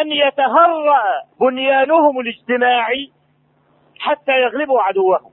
أن 0.00 0.12
يتهرأ 0.12 1.02
بنيانهم 1.40 2.20
الاجتماعي 2.20 3.12
حتى 3.98 4.32
يغلبوا 4.32 4.82
عدوهم. 4.82 5.30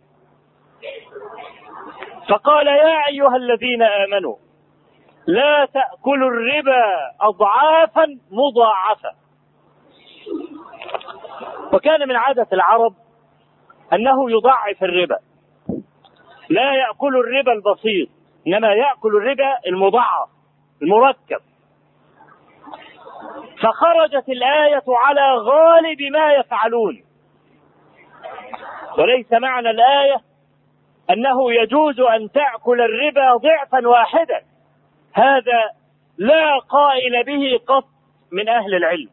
فقال 2.29 2.67
يا 2.67 3.07
أيها 3.07 3.35
الذين 3.35 3.81
آمنوا 3.83 4.35
لا 5.27 5.65
تأكلوا 5.65 6.29
الربا 6.29 6.83
اضعافا 7.21 8.19
مضاعفة. 8.31 9.11
وكان 11.73 12.07
من 12.07 12.15
عادة 12.15 12.47
العرب 12.53 12.93
أنه 13.93 14.31
يضعف 14.31 14.83
الربا. 14.83 15.19
لا 16.49 16.73
يأكل 16.73 17.15
الربا 17.17 17.51
البسيط 17.51 18.09
إنما 18.47 18.73
يأكل 18.73 19.15
الربا 19.17 19.57
المضاعف 19.67 20.29
المركب. 20.81 21.39
فخرجت 23.61 24.29
الآية 24.29 24.83
على 24.87 25.37
غالب 25.37 26.01
ما 26.01 26.33
يفعلون. 26.33 27.03
وليس 28.97 29.31
معنى 29.31 29.69
الآية 29.69 30.21
أنه 31.09 31.53
يجوز 31.53 31.99
أن 31.99 32.31
تأكل 32.31 32.81
الربا 32.81 33.35
ضعفا 33.35 33.87
واحدا. 33.87 34.41
هذا 35.13 35.71
لا 36.17 36.59
قائل 36.59 37.23
به 37.23 37.59
قط 37.67 37.85
من 38.31 38.49
أهل 38.49 38.75
العلم. 38.75 39.09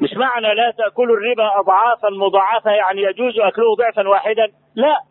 مش 0.00 0.10
معنى 0.16 0.54
لا 0.54 0.70
تاكلوا 0.70 1.16
الربا 1.16 1.60
اضعافا 1.60 2.08
مضاعفة 2.10 2.70
يعني 2.70 3.02
يجوز 3.02 3.38
أكله 3.38 3.74
ضعفا 3.78 4.08
واحدا؟ 4.08 4.52
لا. 4.74 5.07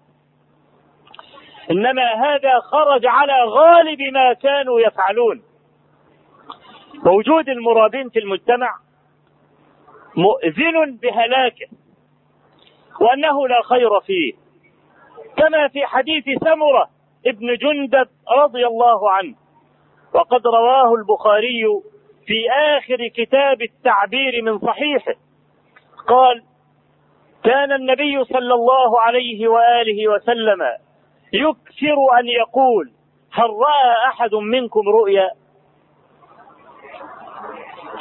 إنما 1.71 2.13
هذا 2.13 2.59
خرج 2.59 3.05
على 3.05 3.43
غالب 3.43 4.01
ما 4.01 4.33
كانوا 4.33 4.79
يفعلون. 4.79 5.43
وجود 7.05 7.49
المرابين 7.49 8.09
في 8.09 8.19
المجتمع 8.19 8.75
مؤذن 10.17 10.97
بهلاكه 11.01 11.67
وأنه 13.01 13.47
لا 13.47 13.61
خير 13.63 13.99
فيه. 13.99 14.33
كما 15.37 15.67
في 15.67 15.85
حديث 15.85 16.23
سمرة 16.43 16.89
ابن 17.25 17.55
جندب 17.55 18.07
رضي 18.37 18.67
الله 18.67 19.11
عنه 19.11 19.35
وقد 20.13 20.47
رواه 20.47 20.93
البخاري 20.95 21.63
في 22.25 22.49
آخر 22.51 23.07
كتاب 23.07 23.61
التعبير 23.61 24.41
من 24.43 24.59
صحيحه. 24.59 25.13
قال 26.07 26.43
كان 27.43 27.71
النبي 27.71 28.23
صلى 28.23 28.53
الله 28.53 29.01
عليه 29.01 29.47
وآله 29.47 30.07
وسلم 30.07 30.61
يكثر 31.33 32.19
أن 32.19 32.27
يقول 32.27 32.91
هل 33.31 33.49
رأى 33.49 34.07
أحد 34.09 34.35
منكم 34.35 34.89
رؤيا؟ 34.89 35.31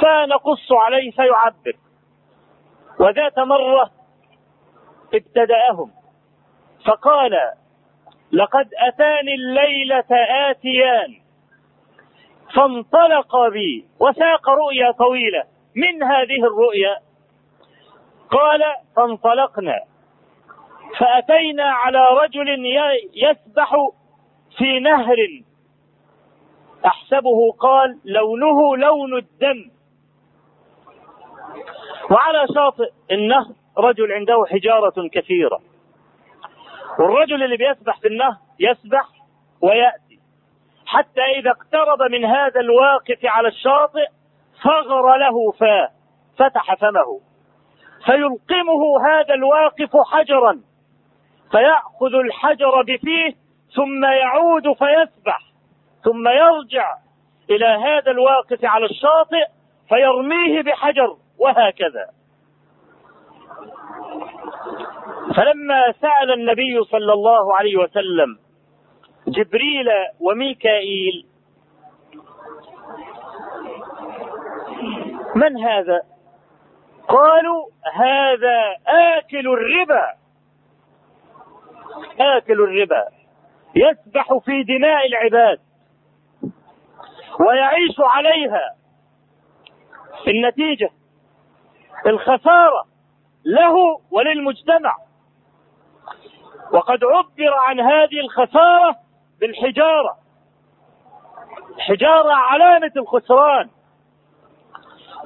فنقص 0.00 0.72
عليه 0.72 1.10
فيعبر. 1.10 1.76
وذات 3.00 3.38
مرة 3.38 3.90
ابتدأهم 5.14 5.90
فقال 6.86 7.32
لقد 8.32 8.68
أتاني 8.88 9.34
الليلة 9.34 10.04
آتيان 10.50 11.20
فانطلق 12.54 13.48
بي 13.52 13.86
وساق 14.00 14.48
رؤيا 14.48 14.90
طويلة. 14.90 15.44
من 15.76 16.02
هذه 16.02 16.44
الرؤيا؟ 16.44 16.96
قال 18.30 18.62
فانطلقنا. 18.96 19.80
فأتينا 20.98 21.64
على 21.64 21.98
رجل 22.22 22.48
يسبح 23.14 23.74
في 24.58 24.80
نهر. 24.80 25.16
أحسبه 26.86 27.52
قال 27.58 28.00
لونه 28.04 28.76
لون 28.76 29.16
الدم. 29.18 29.70
وعلى 32.10 32.46
شاطئ 32.54 32.90
النهر 33.12 33.52
رجل 33.78 34.12
عنده 34.12 34.44
حجارة 34.50 35.08
كثيرة. 35.12 35.60
والرجل 36.98 37.42
اللي 37.42 37.56
بيسبح 37.56 38.00
في 38.00 38.08
النهر 38.08 38.36
يسبح 38.60 39.08
ويأتي. 39.62 40.20
حتى 40.86 41.22
إذا 41.38 41.50
اقترب 41.50 42.10
من 42.10 42.24
هذا 42.24 42.60
الواقف 42.60 43.18
على 43.24 43.48
الشاطئ 43.48 44.06
صغر 44.62 45.16
له 45.16 45.50
فاه 45.50 45.88
فتح 46.38 46.74
فمه. 46.74 47.20
فيلقمه 48.04 49.06
هذا 49.08 49.34
الواقف 49.34 49.96
حجرا. 50.12 50.60
فيأخذ 51.50 52.14
الحجر 52.14 52.82
بفيه 52.82 53.32
ثم 53.74 54.04
يعود 54.04 54.62
فيسبح 54.62 55.40
ثم 56.04 56.28
يرجع 56.28 56.96
إلى 57.50 57.66
هذا 57.66 58.10
الواقف 58.10 58.64
على 58.64 58.84
الشاطئ 58.86 59.46
فيرميه 59.88 60.62
بحجر 60.62 61.16
وهكذا. 61.38 62.10
فلما 65.36 65.92
سأل 66.00 66.32
النبي 66.32 66.84
صلى 66.84 67.12
الله 67.12 67.56
عليه 67.56 67.76
وسلم 67.76 68.38
جبريل 69.28 69.88
وميكائيل 70.20 71.26
من 75.34 75.58
هذا؟ 75.58 76.00
قالوا 77.08 77.66
هذا 77.92 78.76
آكل 78.86 79.48
الربا. 79.48 80.25
آكل 82.20 82.60
الربا 82.60 83.04
يسبح 83.76 84.38
في 84.44 84.62
دماء 84.62 85.06
العباد 85.06 85.60
ويعيش 87.40 88.00
عليها. 88.00 88.74
النتيجة 90.28 90.90
الخسارة 92.06 92.86
له 93.44 94.00
وللمجتمع. 94.10 94.96
وقد 96.72 97.04
عبر 97.04 97.54
عن 97.54 97.80
هذه 97.80 98.20
الخسارة 98.20 98.96
بالحجارة. 99.40 100.16
حجارة 101.78 102.32
علامة 102.32 102.92
الخسران. 102.96 103.70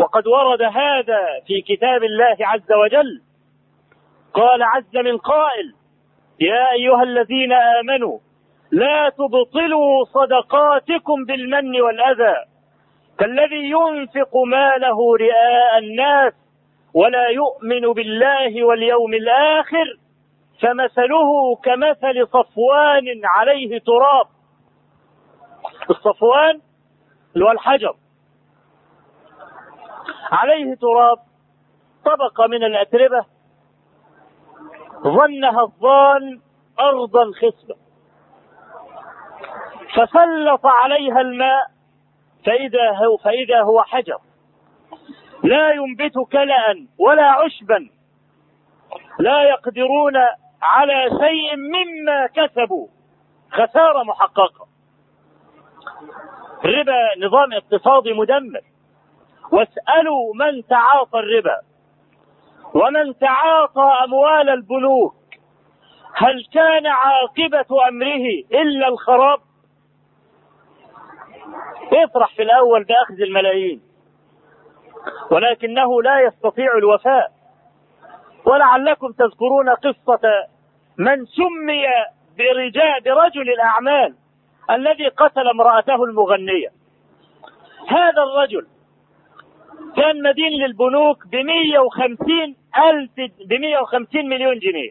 وقد 0.00 0.26
ورد 0.26 0.62
هذا 0.62 1.40
في 1.46 1.60
كتاب 1.60 2.02
الله 2.02 2.36
عز 2.40 2.72
وجل. 2.72 3.22
قال 4.34 4.62
عز 4.62 4.96
من 4.96 5.18
قائل 5.18 5.74
يا 6.40 6.72
أيها 6.72 7.02
الذين 7.02 7.52
آمنوا 7.52 8.18
لا 8.70 9.08
تبطلوا 9.08 10.04
صدقاتكم 10.04 11.24
بالمن 11.24 11.80
والأذى. 11.80 12.36
كالذي 13.18 13.70
ينفق 13.70 14.36
ماله 14.46 15.16
رئاء 15.16 15.78
الناس 15.78 16.32
ولا 16.94 17.28
يؤمن 17.28 17.92
بالله 17.92 18.64
واليوم 18.64 19.14
الآخر 19.14 19.98
فمثله 20.62 21.56
كمثل 21.56 22.26
صفوان 22.26 23.20
عليه 23.24 23.78
تراب. 23.78 24.26
الصفوان 25.90 26.60
اللي 27.34 27.44
هو 27.44 27.50
الحجر. 27.50 27.94
عليه 30.32 30.74
تراب 30.74 31.18
طبقة 32.04 32.46
من 32.46 32.64
الأتربة 32.64 33.24
ظنها 35.02 35.60
الظان 35.60 36.40
أرضا 36.80 37.24
خصبة 37.24 37.76
فسلط 39.94 40.66
عليها 40.66 41.20
الماء 41.20 41.66
فإذا 42.46 42.90
هو, 42.90 43.16
فإذا 43.16 43.62
هو 43.62 43.82
حجر. 43.82 44.18
لا 45.44 45.72
ينبت 45.72 46.12
كلأ 46.32 46.86
ولا 46.98 47.30
عشبا. 47.30 47.90
لا 49.18 49.42
يقدرون 49.42 50.16
على 50.62 51.08
شيء 51.20 51.56
مما 51.56 52.26
كسبوا. 52.26 52.88
خسارة 53.50 54.02
محققة. 54.02 54.66
الربا 56.64 57.26
نظام 57.26 57.52
اقتصادي 57.52 58.12
مدمر. 58.12 58.60
واسألوا 59.52 60.34
من 60.34 60.66
تعاطى 60.66 61.18
الربا. 61.18 61.69
ومن 62.74 63.18
تعاطى 63.18 64.04
أموال 64.04 64.48
البنوك 64.48 65.14
هل 66.14 66.44
كان 66.52 66.86
عاقبة 66.86 67.88
أمره 67.88 68.60
إلا 68.62 68.88
الخراب؟ 68.88 69.38
يفرح 71.92 72.34
في 72.36 72.42
الأول 72.42 72.84
بأخذ 72.84 73.20
الملايين 73.22 73.80
ولكنه 75.30 76.02
لا 76.02 76.20
يستطيع 76.20 76.76
الوفاء. 76.78 77.32
ولعلكم 78.46 79.12
تذكرون 79.12 79.68
قصة 79.70 80.20
من 80.98 81.26
سمي 81.26 81.84
برجال 82.38 83.00
برجل 83.04 83.50
الأعمال 83.50 84.14
الذي 84.70 85.08
قتل 85.08 85.48
امرأته 85.48 86.04
المغنية. 86.04 86.68
هذا 87.88 88.22
الرجل 88.22 88.66
كان 89.96 90.22
مدين 90.22 90.52
للبنوك 90.52 91.26
ب 91.26 91.34
150 91.36 92.56
ألف 92.88 93.10
ب 93.46 93.52
150 93.52 94.28
مليون 94.28 94.58
جنيه. 94.58 94.90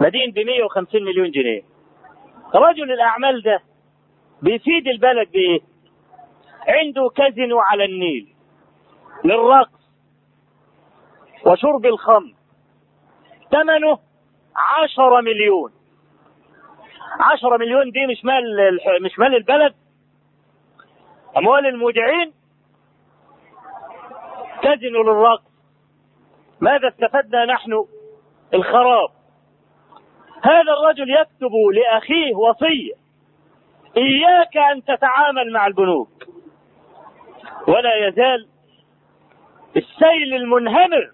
مدين 0.00 0.30
ب 0.30 0.38
150 0.38 1.02
مليون 1.04 1.30
جنيه. 1.30 1.62
رجل 2.54 2.92
الأعمال 2.92 3.42
ده 3.42 3.60
بيفيد 4.42 4.88
البلد 4.88 5.32
بإيه؟ 5.32 5.60
عنده 6.68 7.08
كازينو 7.16 7.58
على 7.60 7.84
النيل 7.84 8.28
للرقص 9.24 9.82
وشرب 11.46 11.86
الخمر. 11.86 12.34
ثمنه 13.50 13.98
عشرة 14.56 15.20
مليون. 15.20 15.72
عشرة 17.20 17.56
مليون 17.56 17.90
دي 17.90 18.06
مش 18.06 18.24
مال 18.24 18.44
مش 19.02 19.18
مال 19.18 19.34
البلد؟ 19.36 19.74
أموال 21.36 21.66
المودعين؟ 21.66 22.32
تزن 24.62 24.92
للرقص. 24.92 25.52
ماذا 26.60 26.88
استفدنا 26.88 27.44
نحن؟ 27.44 27.84
الخراب. 28.54 29.08
هذا 30.44 30.72
الرجل 30.72 31.10
يكتب 31.10 31.52
لأخيه 31.74 32.34
وصية. 32.34 32.92
إياك 33.96 34.56
أن 34.56 34.84
تتعامل 34.84 35.52
مع 35.52 35.66
البنوك. 35.66 36.08
ولا 37.68 38.08
يزال 38.08 38.48
السيل 39.76 40.34
المنهمر 40.34 41.12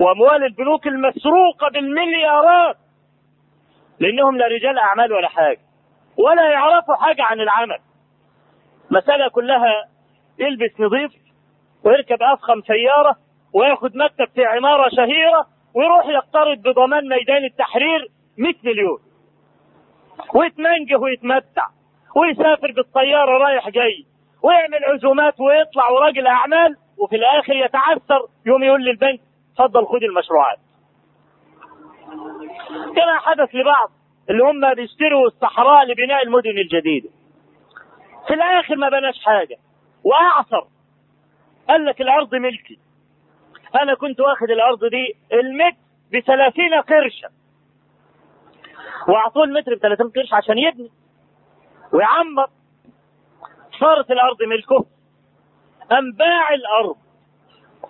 وأموال 0.00 0.44
البنوك 0.44 0.86
المسروقة 0.86 1.68
بالمليارات. 1.72 2.76
لأنهم 4.00 4.36
لا 4.36 4.46
رجال 4.46 4.78
أعمال 4.78 5.12
ولا 5.12 5.28
حاجة. 5.28 5.60
ولا 6.16 6.50
يعرفوا 6.50 6.94
حاجة 6.94 7.22
عن 7.22 7.40
العمل. 7.40 7.78
مسألة 8.90 9.28
كلها 9.28 9.88
يلبس 10.38 10.80
نظيف. 10.80 11.23
ويركب 11.84 12.22
أفخم 12.22 12.60
سيارة 12.60 13.16
وياخد 13.52 13.96
مكتب 13.96 14.28
في 14.34 14.44
عمارة 14.44 14.88
شهيرة 14.88 15.46
ويروح 15.74 16.06
يقترض 16.06 16.58
بضمان 16.58 17.08
ميدان 17.08 17.44
التحرير 17.44 18.08
100 18.38 18.54
مليون. 18.64 18.98
ويتمنجه 20.34 20.96
ويتمتع. 20.96 21.66
ويسافر 22.16 22.72
بالطيارة 22.72 23.38
رايح 23.38 23.68
جاي. 23.68 24.06
ويعمل 24.42 24.84
عزومات 24.84 25.40
ويطلع 25.40 25.90
وراجل 25.90 26.26
أعمال 26.26 26.76
وفي 26.98 27.16
الآخر 27.16 27.52
يتعثر 27.52 28.28
يوم 28.46 28.62
يقول 28.62 28.84
للبنك 28.84 29.20
تفضل 29.56 29.86
خد 29.86 30.02
المشروعات. 30.02 30.58
كما 32.96 33.18
حدث 33.18 33.54
لبعض 33.54 33.90
اللي 34.30 34.44
هم 34.44 34.74
بيشتروا 34.74 35.26
الصحراء 35.26 35.84
لبناء 35.84 36.24
المدن 36.24 36.58
الجديدة. 36.58 37.08
في 38.26 38.34
الآخر 38.34 38.76
ما 38.76 38.88
بناش 38.88 39.24
حاجة. 39.24 39.56
وأعصر 40.04 40.66
قال 41.68 41.84
لك 41.84 42.00
الأرض 42.00 42.34
ملكي. 42.34 42.78
أنا 43.82 43.94
كنت 43.94 44.20
واخد 44.20 44.50
الأرض 44.50 44.84
دي 44.84 45.16
المتر 45.32 45.76
ب 46.12 46.20
30 46.20 46.74
قرشا. 46.74 47.28
وأعطوه 49.08 49.44
المتر 49.44 49.74
ب 49.74 49.78
30 49.78 50.10
قرش 50.10 50.32
عشان 50.32 50.58
يبني. 50.58 50.90
ويعمر. 51.92 52.50
صارت 53.80 54.10
الأرض 54.10 54.42
ملكه. 54.42 54.86
أم 55.92 56.12
باع 56.12 56.54
الأرض 56.54 56.96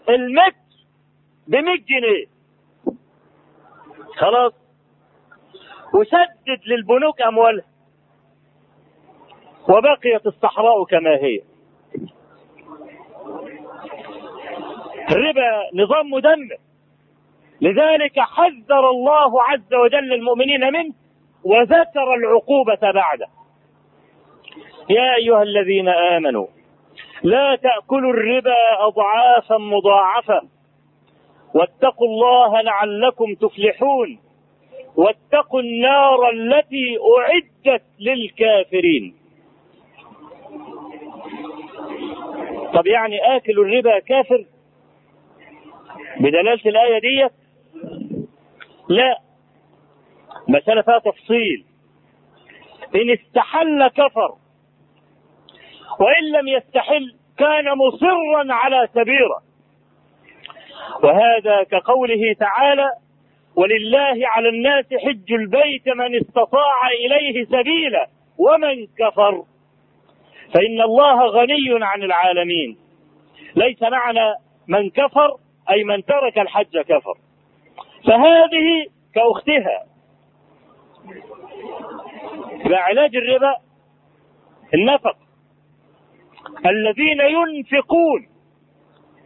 المتر 0.09 0.65
ب 1.47 1.55
100 1.55 1.77
جنيه. 1.77 2.27
خلاص. 4.17 4.53
وسدد 5.95 6.61
للبنوك 6.67 7.23
أموالها. 7.23 7.65
وبقيت 9.69 10.27
الصحراء 10.27 10.85
كما 10.85 11.11
هي. 11.11 11.41
الربا 15.11 15.71
نظام 15.75 16.11
مدمر. 16.11 16.57
لذلك 17.61 18.21
حذر 18.21 18.91
الله 18.91 19.43
عز 19.43 19.75
وجل 19.75 20.13
المؤمنين 20.13 20.73
منه 20.73 20.95
وذكر 21.45 22.15
العقوبة 22.15 22.93
بعده. 22.93 23.27
يا 24.91 25.15
أيها 25.15 25.43
الذين 25.43 25.89
آمنوا 25.89 26.47
لا 27.23 27.57
تأكلوا 27.57 28.11
الربا 28.13 28.87
أضعافا 28.87 29.59
مضاعفة. 29.59 30.43
واتقوا 31.55 32.09
الله 32.09 32.61
لعلكم 32.61 33.35
تفلحون. 33.35 34.19
واتقوا 34.97 35.61
النار 35.61 36.31
التي 36.31 36.99
أعدت 37.19 37.83
للكافرين. 38.01 39.15
طب 42.75 42.87
يعني 42.87 43.37
آكل 43.37 43.61
الربا 43.61 43.99
كافر؟ 43.99 44.45
بدلالة 46.21 46.61
الآية 46.67 46.99
دي 46.99 47.29
لا 48.89 49.19
مسألة 50.49 50.83
فيها 50.83 50.99
تفصيل. 50.99 51.65
إن 52.95 53.11
استحل 53.11 53.89
كفر 53.89 54.35
وإن 56.01 56.25
لم 56.41 56.49
يستحل 56.49 57.15
كان 57.39 57.65
مصرا 57.79 58.55
على 58.55 58.89
كبيرة. 58.95 59.43
وهذا 61.03 61.63
كقوله 61.63 62.33
تعالى 62.41 62.91
ولله 63.57 64.29
على 64.29 64.49
الناس 64.49 64.85
حج 64.95 65.33
البيت 65.33 65.89
من 65.89 66.17
استطاع 66.17 66.89
إليه 67.07 67.45
سبيلا 67.45 68.07
ومن 68.39 68.87
كفر 68.99 69.45
فإن 70.55 70.81
الله 70.81 71.27
غني 71.27 71.85
عن 71.85 72.03
العالمين. 72.03 72.77
ليس 73.57 73.83
معنى 73.83 74.35
من 74.69 74.91
كفر 74.91 75.37
أي 75.71 75.85
من 75.85 76.05
ترك 76.05 76.39
الحج 76.39 76.79
كفر. 76.79 77.19
فهذه 78.07 78.87
كأختها. 79.15 79.87
علاج 82.71 83.17
الربا 83.17 83.57
النفق. 84.75 85.17
الذين 86.67 87.21
ينفقون 87.21 88.29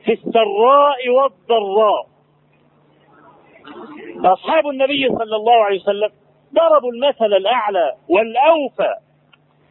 في 0.04 0.12
السراء 0.12 1.08
والضراء. 1.08 2.06
أصحاب 4.24 4.66
النبي 4.68 5.08
صلى 5.08 5.36
الله 5.36 5.64
عليه 5.64 5.80
وسلم 5.80 6.10
ضربوا 6.54 6.92
المثل 6.92 7.32
الأعلى 7.36 7.92
والأوفى 8.08 8.94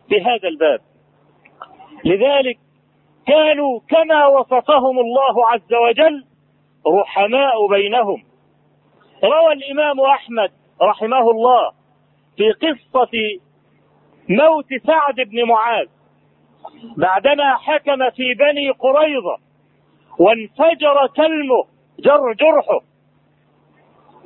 في 0.09 0.21
هذا 0.21 0.47
الباب. 0.47 0.79
لذلك 2.05 2.57
كانوا 3.27 3.79
كما 3.89 4.27
وصفهم 4.27 4.99
الله 4.99 5.49
عز 5.49 5.73
وجل 5.73 6.26
رحماء 7.01 7.67
بينهم. 7.67 8.23
روى 9.23 9.53
الإمام 9.53 9.99
أحمد 9.99 10.51
رحمه 10.81 11.31
الله 11.31 11.71
في 12.37 12.51
قصة 12.51 13.39
موت 14.29 14.65
سعد 14.87 15.15
بن 15.15 15.43
معاذ. 15.47 15.87
بعدما 16.97 17.55
حكم 17.55 18.09
في 18.09 18.33
بني 18.33 18.69
قريظة 18.69 19.37
وانفجر 20.19 21.07
كلمه 21.15 21.63
جر 21.99 22.33
جرحه 22.33 22.81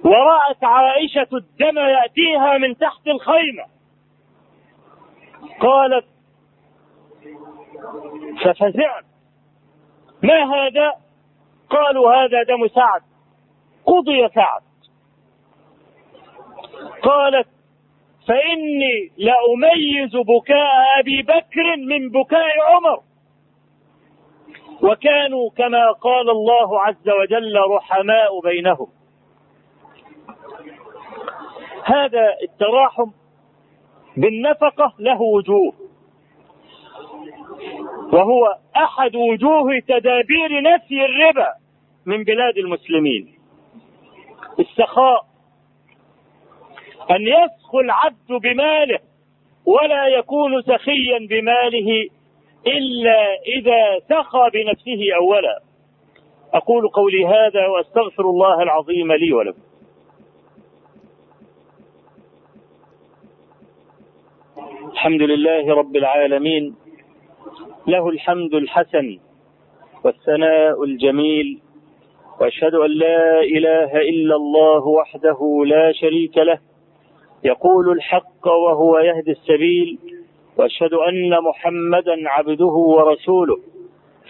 ورأت 0.03 0.63
عائشة 0.63 1.27
الدم 1.33 1.77
يأتيها 1.77 2.57
من 2.57 2.77
تحت 2.77 3.07
الخيمة. 3.07 3.65
قالت 5.59 6.05
ففزعت. 8.43 9.05
ما 10.23 10.43
هذا؟ 10.43 10.93
قالوا 11.71 12.15
هذا 12.15 12.43
دم 12.43 12.67
سعد. 12.67 13.01
قضي 13.85 14.29
سعد. 14.29 14.61
قالت 17.03 17.47
فإني 18.27 19.11
لأميز 19.17 20.11
بكاء 20.15 20.99
أبي 20.99 21.21
بكر 21.21 21.77
من 21.77 22.09
بكاء 22.09 22.59
عمر. 22.69 22.99
وكانوا 24.83 25.49
كما 25.49 25.91
قال 25.91 26.29
الله 26.29 26.81
عز 26.81 27.09
وجل 27.09 27.57
رحماء 27.75 28.41
بينهم. 28.43 28.87
هذا 31.85 32.35
التراحم 32.43 33.11
بالنفقة 34.17 34.93
له 34.99 35.21
وجوه. 35.21 35.73
وهو 38.13 38.57
أحد 38.75 39.15
وجوه 39.15 39.79
تدابير 39.87 40.61
نفي 40.61 41.05
الربا. 41.05 41.60
من 42.05 42.23
بلاد 42.23 42.57
المسلمين. 42.57 43.33
السخاء. 44.59 45.25
أن 47.11 47.27
يسخو 47.27 47.79
العبد 47.79 48.31
بماله 48.43 48.99
ولا 49.65 50.07
يكون 50.07 50.61
سخيا 50.61 51.27
بماله 51.29 52.09
إلا 52.67 53.33
إذا 53.57 53.99
سخى 54.09 54.49
بنفسه 54.53 55.15
أولا. 55.15 55.61
أقول 56.53 56.87
قولي 56.87 57.25
هذا 57.25 57.67
وأستغفر 57.67 58.23
الله 58.23 58.63
العظيم 58.63 59.11
لي 59.11 59.33
ولكم. 59.33 59.61
الحمد 64.91 65.21
لله 65.21 65.75
رب 65.75 65.95
العالمين. 65.95 66.75
له 67.87 68.09
الحمد 68.09 68.53
الحسن 68.53 69.19
والثناء 70.03 70.83
الجميل. 70.83 71.61
وأشهد 72.39 72.75
أن 72.75 72.91
لا 72.91 73.41
إله 73.41 73.97
إلا 74.01 74.35
الله 74.35 74.87
وحده 74.87 75.63
لا 75.65 75.91
شريك 75.91 76.37
له. 76.37 76.59
يقول 77.43 77.91
الحق 77.91 78.47
وهو 78.47 78.99
يهدي 78.99 79.31
السبيل. 79.31 79.99
وأشهد 80.57 80.93
أن 80.93 81.43
محمدا 81.43 82.29
عبده 82.29 82.65
ورسوله 82.65 83.57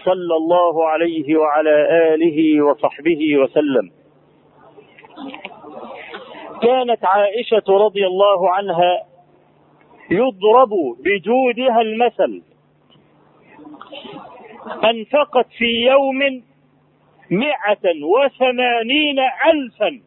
صلى 0.04 0.36
الله 0.36 0.88
عليه 0.88 1.36
وعلى 1.36 1.88
آله 2.14 2.64
وصحبه 2.64 3.38
وسلم. 3.38 3.90
كانت 6.62 7.04
عائشة 7.04 7.64
رضي 7.68 8.06
الله 8.06 8.50
عنها 8.50 9.02
يضرب 10.10 10.70
بجودها 11.04 11.80
المثل. 11.80 12.42
أنفقت 14.84 15.46
في 15.58 15.86
يوم 15.86 16.42
مئة 17.32 18.04
وثمانين 18.04 19.18
ألفا. 19.46 20.00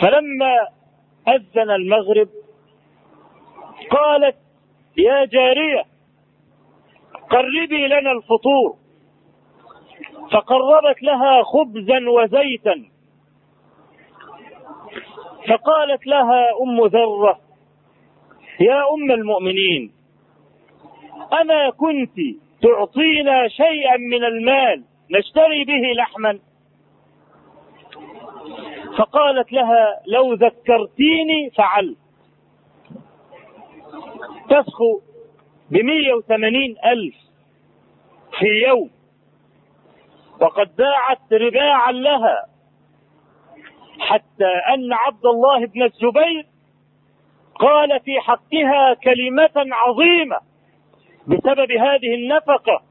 فلما 0.00 0.54
أذن 1.28 1.70
المغرب 1.70 2.28
قالت 3.90 4.36
يا 4.98 5.24
جارية 5.24 5.84
قربي 7.30 7.86
لنا 7.86 8.12
الفطور. 8.12 8.76
فقربت 10.32 11.02
لها 11.02 11.42
خبزا 11.42 11.98
وزيتا. 12.10 12.84
فقالت 15.48 16.06
لها 16.06 16.42
أم 16.62 16.86
ذرة 16.86 17.40
يا 18.60 18.82
أم 18.94 19.10
المؤمنين 19.10 19.92
أما 21.40 21.70
كنت 21.70 22.16
تعطينا 22.62 23.48
شيئا 23.48 23.96
من 23.96 24.24
المال 24.24 24.84
نشتري 25.10 25.64
به 25.64 25.92
لحما. 25.96 26.38
فقالت 28.98 29.52
لها 29.52 30.00
لو 30.06 30.32
ذكرتيني 30.32 31.50
فعلت 31.50 31.98
تسخو 34.50 35.00
بمية 35.70 36.14
وثمانين 36.14 36.76
ألف 36.84 37.14
في 38.38 38.46
يوم 38.46 38.90
وقد 40.40 40.76
باعت 40.76 41.32
رباعا 41.32 41.92
لها. 41.92 42.46
حتى 43.98 44.52
أن 44.74 44.92
عبد 44.92 45.26
الله 45.26 45.66
بن 45.66 45.82
الزبير 45.82 46.46
قال 47.54 48.00
في 48.00 48.20
حقها 48.20 48.94
كلمة 48.94 49.74
عظيمة. 49.74 50.49
بسبب 51.30 51.72
هذه 51.72 52.14
النفقة 52.14 52.82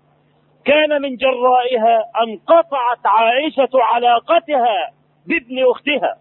كان 0.66 1.02
من 1.02 1.16
جرائها 1.16 1.98
أن 2.24 2.38
قطعت 2.48 3.06
عائشة 3.06 3.70
علاقتها 3.74 4.92
بابن 5.28 5.70
أختها. 5.72 6.18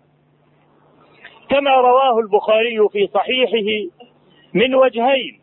كما 1.51 1.71
رواه 1.71 2.19
البخاري 2.19 2.89
في 2.93 3.07
صحيحه 3.15 3.91
من 4.55 4.75
وجهين. 4.75 5.41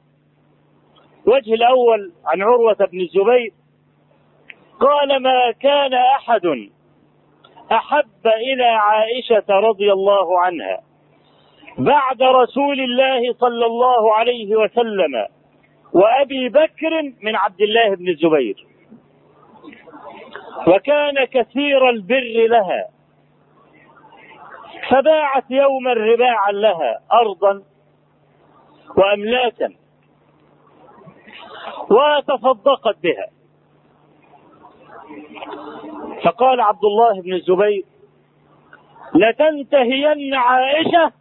وجه 1.28 1.54
الأول 1.54 2.12
عن 2.26 2.42
عروة 2.42 2.78
بن 2.92 3.00
الزبير 3.00 3.52
قال 4.80 5.22
ما 5.22 5.52
كان 5.52 5.94
أحد 5.94 6.70
أحب 7.72 8.28
إلى 8.28 8.66
عائشة 8.66 9.46
رضي 9.50 9.92
الله 9.92 10.40
عنها 10.40 10.80
بعد 11.78 12.22
رسول 12.22 12.80
الله 12.80 13.34
صلى 13.34 13.66
الله 13.66 14.14
عليه 14.14 14.56
وسلم 14.56 15.26
وأبي 15.96 16.50
بكر 16.50 17.14
من 17.22 17.36
عبد 17.36 17.62
الله 17.62 17.96
بن 17.96 18.08
الزبير. 18.10 18.68
وكان 20.68 21.26
كثير 21.26 21.90
البر 21.90 22.48
لها. 22.50 22.90
فباعت 24.90 25.52
يوما 25.52 25.94
رباعا 25.94 26.52
لها 26.52 27.00
أرضا 27.12 27.64
وأملاكا. 28.98 29.74
وتصدقت 31.90 32.98
بها. 33.04 33.28
فقال 36.24 36.62
عبد 36.62 36.86
الله 36.86 37.22
بن 37.22 37.34
الزبير 37.34 37.84
لتنتهين 39.16 40.34
عائشة 40.34 41.12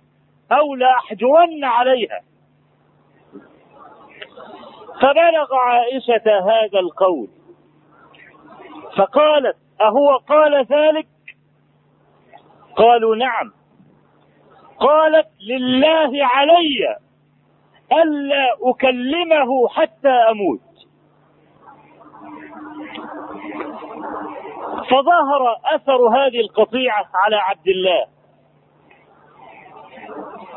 أو 0.53 0.75
لأحجرن 0.75 1.65
عليها. 1.65 2.34
فبلغ 5.01 5.55
عائشة 5.55 6.39
هذا 6.41 6.79
القول. 6.81 7.29
فقالت 8.97 9.57
أهو 9.81 10.17
قال 10.29 10.67
ذلك؟ 10.67 11.07
قالوا 12.77 13.17
نعم. 13.17 13.53
قالت 14.81 15.29
لله 15.41 16.27
علي 16.27 16.97
ألا 17.93 18.71
أكلمه 18.71 19.69
حتى 19.69 20.09
أموت. 20.09 20.61
فظهر 24.91 25.57
أثر 25.75 26.09
هذه 26.09 26.41
القطيعة 26.41 27.07
على 27.15 27.37
عبد 27.37 27.69
الله. 27.69 28.07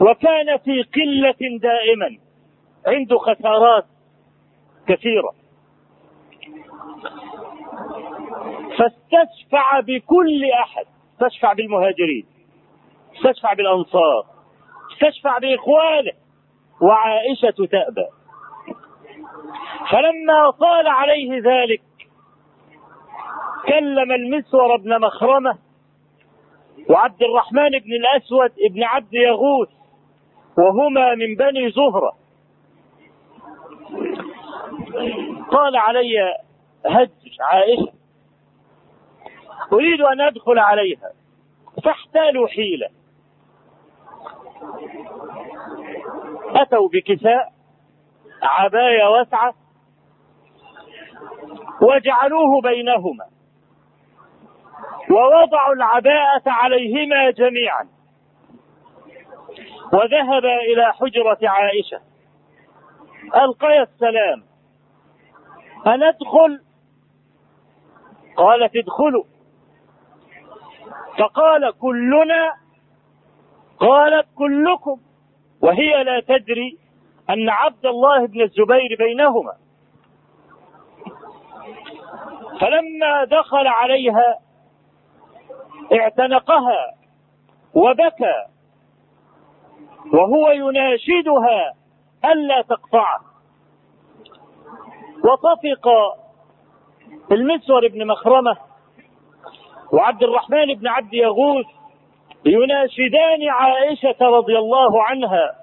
وكان 0.02 0.58
في 0.58 0.84
قلة 0.84 1.58
دائما 1.62 2.18
عنده 2.88 3.18
خسارات 3.18 3.86
كثيرة. 4.88 5.32
فاستشفع 8.78 9.80
بكل 9.80 10.52
أحد. 10.64 10.86
استشفع 11.14 11.54
بالمهاجرين. 11.54 12.26
استشفع 13.16 13.54
بالأنصار. 13.54 14.26
استشفع 14.94 15.38
بإخوانه. 15.38 16.12
وعائشة 16.82 17.66
تأبى. 17.72 18.08
فلما 19.92 20.52
طال 20.60 20.88
عليه 20.88 21.32
ذلك 21.34 21.82
كلم 23.68 24.12
المسور 24.12 24.78
بن 24.78 25.02
مخرمة 25.02 25.58
وعبد 26.90 27.24
الرحمن 27.24 27.70
بن 27.70 27.94
الأسود 27.94 28.52
بن 28.72 28.84
عبد 28.84 29.14
يغوث 29.14 29.70
وهما 30.58 31.16
من 31.16 31.36
بني 31.36 31.72
زهرة. 31.72 32.27
قال 35.52 35.76
علي 35.76 36.38
هج 36.86 37.10
عائشة 37.42 37.94
أريد 39.74 40.02
أن 40.02 40.22
أدخل 40.22 40.60
عليها 40.60 41.12
فاحتالوا 41.84 42.48
حيلة. 42.48 42.90
أتوا 46.56 46.90
بكساء 46.90 47.52
عباية 48.44 49.04
واسعة 49.04 49.54
وجعلوه 51.82 52.62
بينهما. 52.62 53.26
ووضعوا 55.12 55.74
العباءة 55.76 56.44
عليهما 56.46 57.32
جميعا. 57.32 57.88
وذهب 59.94 60.46
إلى 60.46 60.94
حجرة 60.94 61.38
عائشة. 61.44 62.02
ألقي 63.36 63.82
السلام. 63.82 64.47
أندخل؟ 65.88 66.62
قالت 68.38 68.76
ادخلوا. 68.76 69.24
فقال 71.20 71.72
كلنا 71.80 72.54
قالت 73.80 74.28
كلكم 74.36 75.00
وهي 75.62 76.04
لا 76.04 76.20
تدري 76.20 76.78
أن 77.30 77.50
عبد 77.50 77.86
الله 77.86 78.26
بن 78.28 78.42
الزبير 78.42 78.96
بينهما. 79.00 79.54
فلما 82.62 83.24
دخل 83.24 83.68
عليها 83.68 84.40
اعتنقها 85.94 86.94
وبكى 87.74 88.46
وهو 90.14 90.50
يناشدها 90.50 91.74
ألا 92.26 92.62
تقطعه. 92.62 93.37
وطفق 95.24 95.88
المسور 97.32 97.88
بن 97.88 98.08
مخرمة 98.08 98.58
وعبد 99.94 100.24
الرحمن 100.24 100.74
بن 100.74 100.88
عبد 100.88 101.14
يغوث 101.14 101.66
يناشدان 102.46 103.50
عائشة 103.50 104.16
رضي 104.22 104.58
الله 104.58 105.04
عنها 105.04 105.56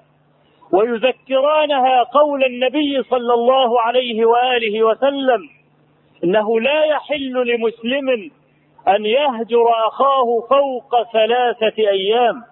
ويذكرانها 0.71 2.03
قول 2.03 2.43
النبي 2.43 3.03
صلى 3.03 3.33
الله 3.33 3.81
عليه 3.81 4.25
وآله 4.25 4.83
وسلم 4.83 5.49
إنه 6.23 6.59
لا 6.59 6.83
يحل 6.85 7.33
لمسلم 7.47 8.31
أن 8.87 9.05
يهجر 9.05 9.65
أخاه 9.87 10.39
فوق 10.49 11.03
ثلاثة 11.13 11.77
أيام 11.89 12.43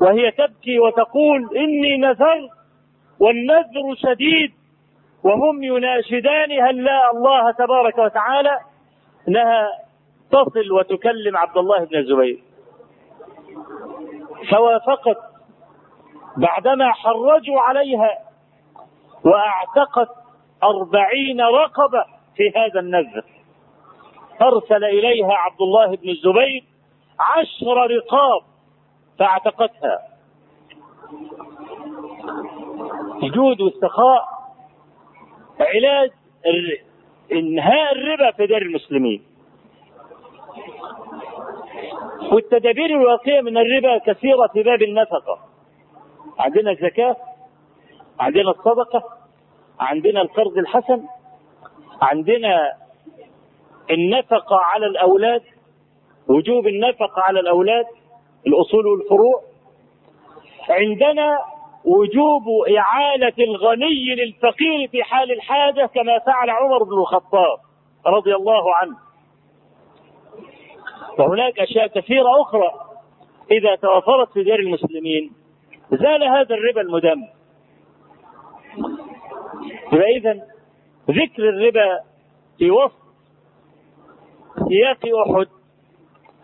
وهي 0.00 0.30
تبكي 0.30 0.78
وتقول 0.78 1.56
إني 1.56 1.96
نذرت 1.96 2.50
والنذر 3.20 3.94
شديد 3.96 4.52
وهم 5.24 5.62
يناشدانها 5.62 6.72
لا 6.72 7.10
الله 7.10 7.50
تبارك 7.50 7.98
وتعالى؟ 7.98 8.58
انها 9.28 9.68
تصل 10.30 10.72
وتكلم 10.72 11.36
عبد 11.36 11.56
الله 11.56 11.84
بن 11.84 11.96
الزبير. 11.96 12.42
فوافقت 14.50 15.18
بعدما 16.36 16.92
حرجوا 16.92 17.60
عليها 17.60 18.18
وأعتقت 19.24 20.08
أربعين 20.62 21.40
رقبة 21.40 22.04
في 22.36 22.52
هذا 22.56 22.80
النذر. 22.80 23.24
أرسل 24.42 24.84
إليها 24.84 25.32
عبد 25.32 25.60
الله 25.60 25.86
بن 25.86 26.08
الزبير 26.08 26.64
عشر 27.20 27.96
رقاب 27.96 28.42
فاعتقتها. 29.18 29.98
جود 33.22 33.60
والسخاء 33.60 34.33
علاج 35.60 36.10
إنهاء 37.32 37.92
الربا 37.92 38.30
في 38.30 38.46
دار 38.46 38.62
المسلمين. 38.62 39.22
والتدابير 42.32 42.86
الواقعة 42.86 43.40
من 43.40 43.56
الربا 43.58 43.98
كثيرة 43.98 44.46
في 44.52 44.62
باب 44.62 44.82
النفقة. 44.82 45.38
عندنا 46.38 46.70
الزكاة 46.70 47.16
عندنا 48.20 48.50
الصدقة 48.50 49.02
عندنا 49.80 50.20
القرض 50.20 50.58
الحسن 50.58 51.02
عندنا 52.02 52.72
النفقة 53.90 54.56
على 54.56 54.86
الأولاد 54.86 55.42
وجوب 56.28 56.66
النفقة 56.66 57.22
على 57.22 57.40
الأولاد 57.40 57.86
الأصول 58.46 58.86
والفروع. 58.86 59.42
عندنا 60.68 61.38
وجوب 61.84 62.68
إعالة 62.78 63.32
الغني 63.38 64.14
للفقير 64.14 64.88
في 64.88 65.02
حال 65.02 65.32
الحاجة 65.32 65.86
كما 65.86 66.18
فعل 66.18 66.50
عمر 66.50 66.82
بن 66.82 66.92
الخطاب 66.92 67.58
رضي 68.06 68.34
الله 68.34 68.74
عنه. 68.76 68.96
وهناك 71.18 71.60
أشياء 71.60 71.86
كثيرة 71.86 72.42
أخرى 72.42 72.70
إذا 73.50 73.74
توفرت 73.74 74.32
في 74.32 74.44
دير 74.44 74.58
المسلمين. 74.58 75.32
زال 75.90 76.24
هذا 76.24 76.54
الربا 76.54 76.80
المدم. 76.80 77.26
فإذا 79.90 80.46
ذكر 81.10 81.48
الربا 81.48 82.00
في 82.58 82.70
وسط 82.70 83.04
سياق 84.68 84.98
أحد 85.26 85.46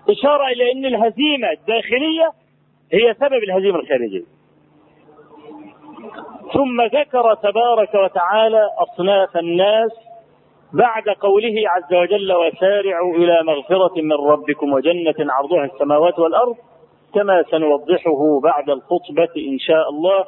إشارة 0.09 0.47
إلى 0.47 0.73
أن 0.73 0.85
الهزيمة 0.85 1.51
الداخلية 1.51 2.33
هي 2.93 3.15
سبب 3.15 3.43
الهزيمة 3.49 3.79
الخارجية. 3.79 4.40
ثم 6.55 6.83
ذكر 6.83 7.35
تبارك 7.35 7.95
وتعالى 7.95 8.69
أصناف 8.79 9.37
الناس 9.37 9.91
بعد 10.73 11.09
قوله 11.21 11.55
عز 11.67 11.95
وجل 11.95 12.33
وسارعوا 12.33 13.15
إلى 13.15 13.43
مغفرة 13.43 14.01
من 14.01 14.13
ربكم 14.13 14.73
وجنة 14.73 15.15
عرضها 15.19 15.65
السماوات 15.65 16.19
والأرض 16.19 16.57
كما 17.15 17.43
سنوضحه 17.51 18.41
بعد 18.43 18.71
الخطبة 18.71 19.35
إن 19.37 19.59
شاء 19.59 19.89
الله. 19.89 20.25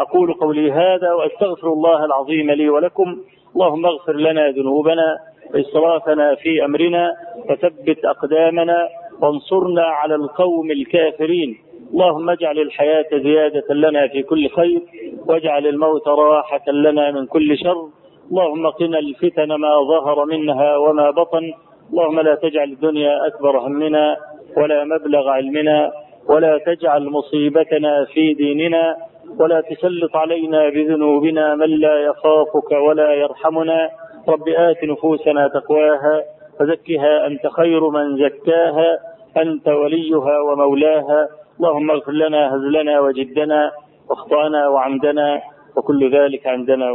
أقول 0.00 0.34
قولي 0.34 0.72
هذا 0.72 1.12
وأستغفر 1.12 1.68
الله 1.72 2.04
العظيم 2.04 2.50
لي 2.50 2.68
ولكم. 2.70 3.16
اللهم 3.54 3.86
اغفر 3.86 4.12
لنا 4.12 4.50
ذنوبنا 4.50 5.18
وإسرافنا 5.54 6.34
في 6.34 6.64
أمرنا 6.64 7.12
وثبت 7.50 8.04
أقدامنا 8.04 8.88
وانصرنا 9.20 9.82
على 9.82 10.14
القوم 10.14 10.70
الكافرين. 10.70 11.58
اللهم 11.92 12.30
اجعل 12.30 12.58
الحياة 12.58 13.06
زيادة 13.12 13.74
لنا 13.74 14.08
في 14.08 14.22
كل 14.22 14.48
خير 14.48 14.80
واجعل 15.26 15.66
الموت 15.66 16.08
راحة 16.08 16.70
لنا 16.72 17.10
من 17.10 17.26
كل 17.26 17.58
شر. 17.58 17.88
اللهم 18.30 18.66
قنا 18.66 18.98
الفتن 18.98 19.54
ما 19.54 19.72
ظهر 19.88 20.24
منها 20.24 20.76
وما 20.76 21.10
بطن. 21.10 21.52
اللهم 21.90 22.20
لا 22.20 22.34
تجعل 22.34 22.68
الدنيا 22.68 23.26
أكبر 23.26 23.58
همنا 23.58 24.16
ولا 24.56 24.84
مبلغ 24.84 25.28
علمنا 25.28 25.92
ولا 26.28 26.58
تجعل 26.58 27.04
مصيبتنا 27.04 28.04
في 28.04 28.34
ديننا 28.34 28.96
ولا 29.38 29.60
تسلط 29.60 30.16
علينا 30.16 30.68
بذنوبنا 30.68 31.54
من 31.54 31.70
لا 31.70 31.96
يخافك 31.98 32.72
ولا 32.72 33.14
يرحمنا. 33.14 33.90
رب 34.28 34.48
آت 34.48 34.84
نفوسنا 34.84 35.48
تقواها 35.48 36.22
وزكها 36.60 37.26
أنت 37.26 37.46
خير 37.46 37.88
من 37.88 38.16
زكاها 38.16 38.98
أنت 39.36 39.68
وليها 39.68 40.40
ومولاها. 40.40 41.41
اللهم 41.62 41.90
اغفر 41.90 42.12
لنا 42.12 42.54
هزلنا 42.54 43.00
وجدنا 43.00 43.60
واخطأنا 44.08 44.68
وعمدنا 44.68 45.42
وكل 45.76 46.00
ذلك 46.16 46.46
عندنا. 46.46 46.86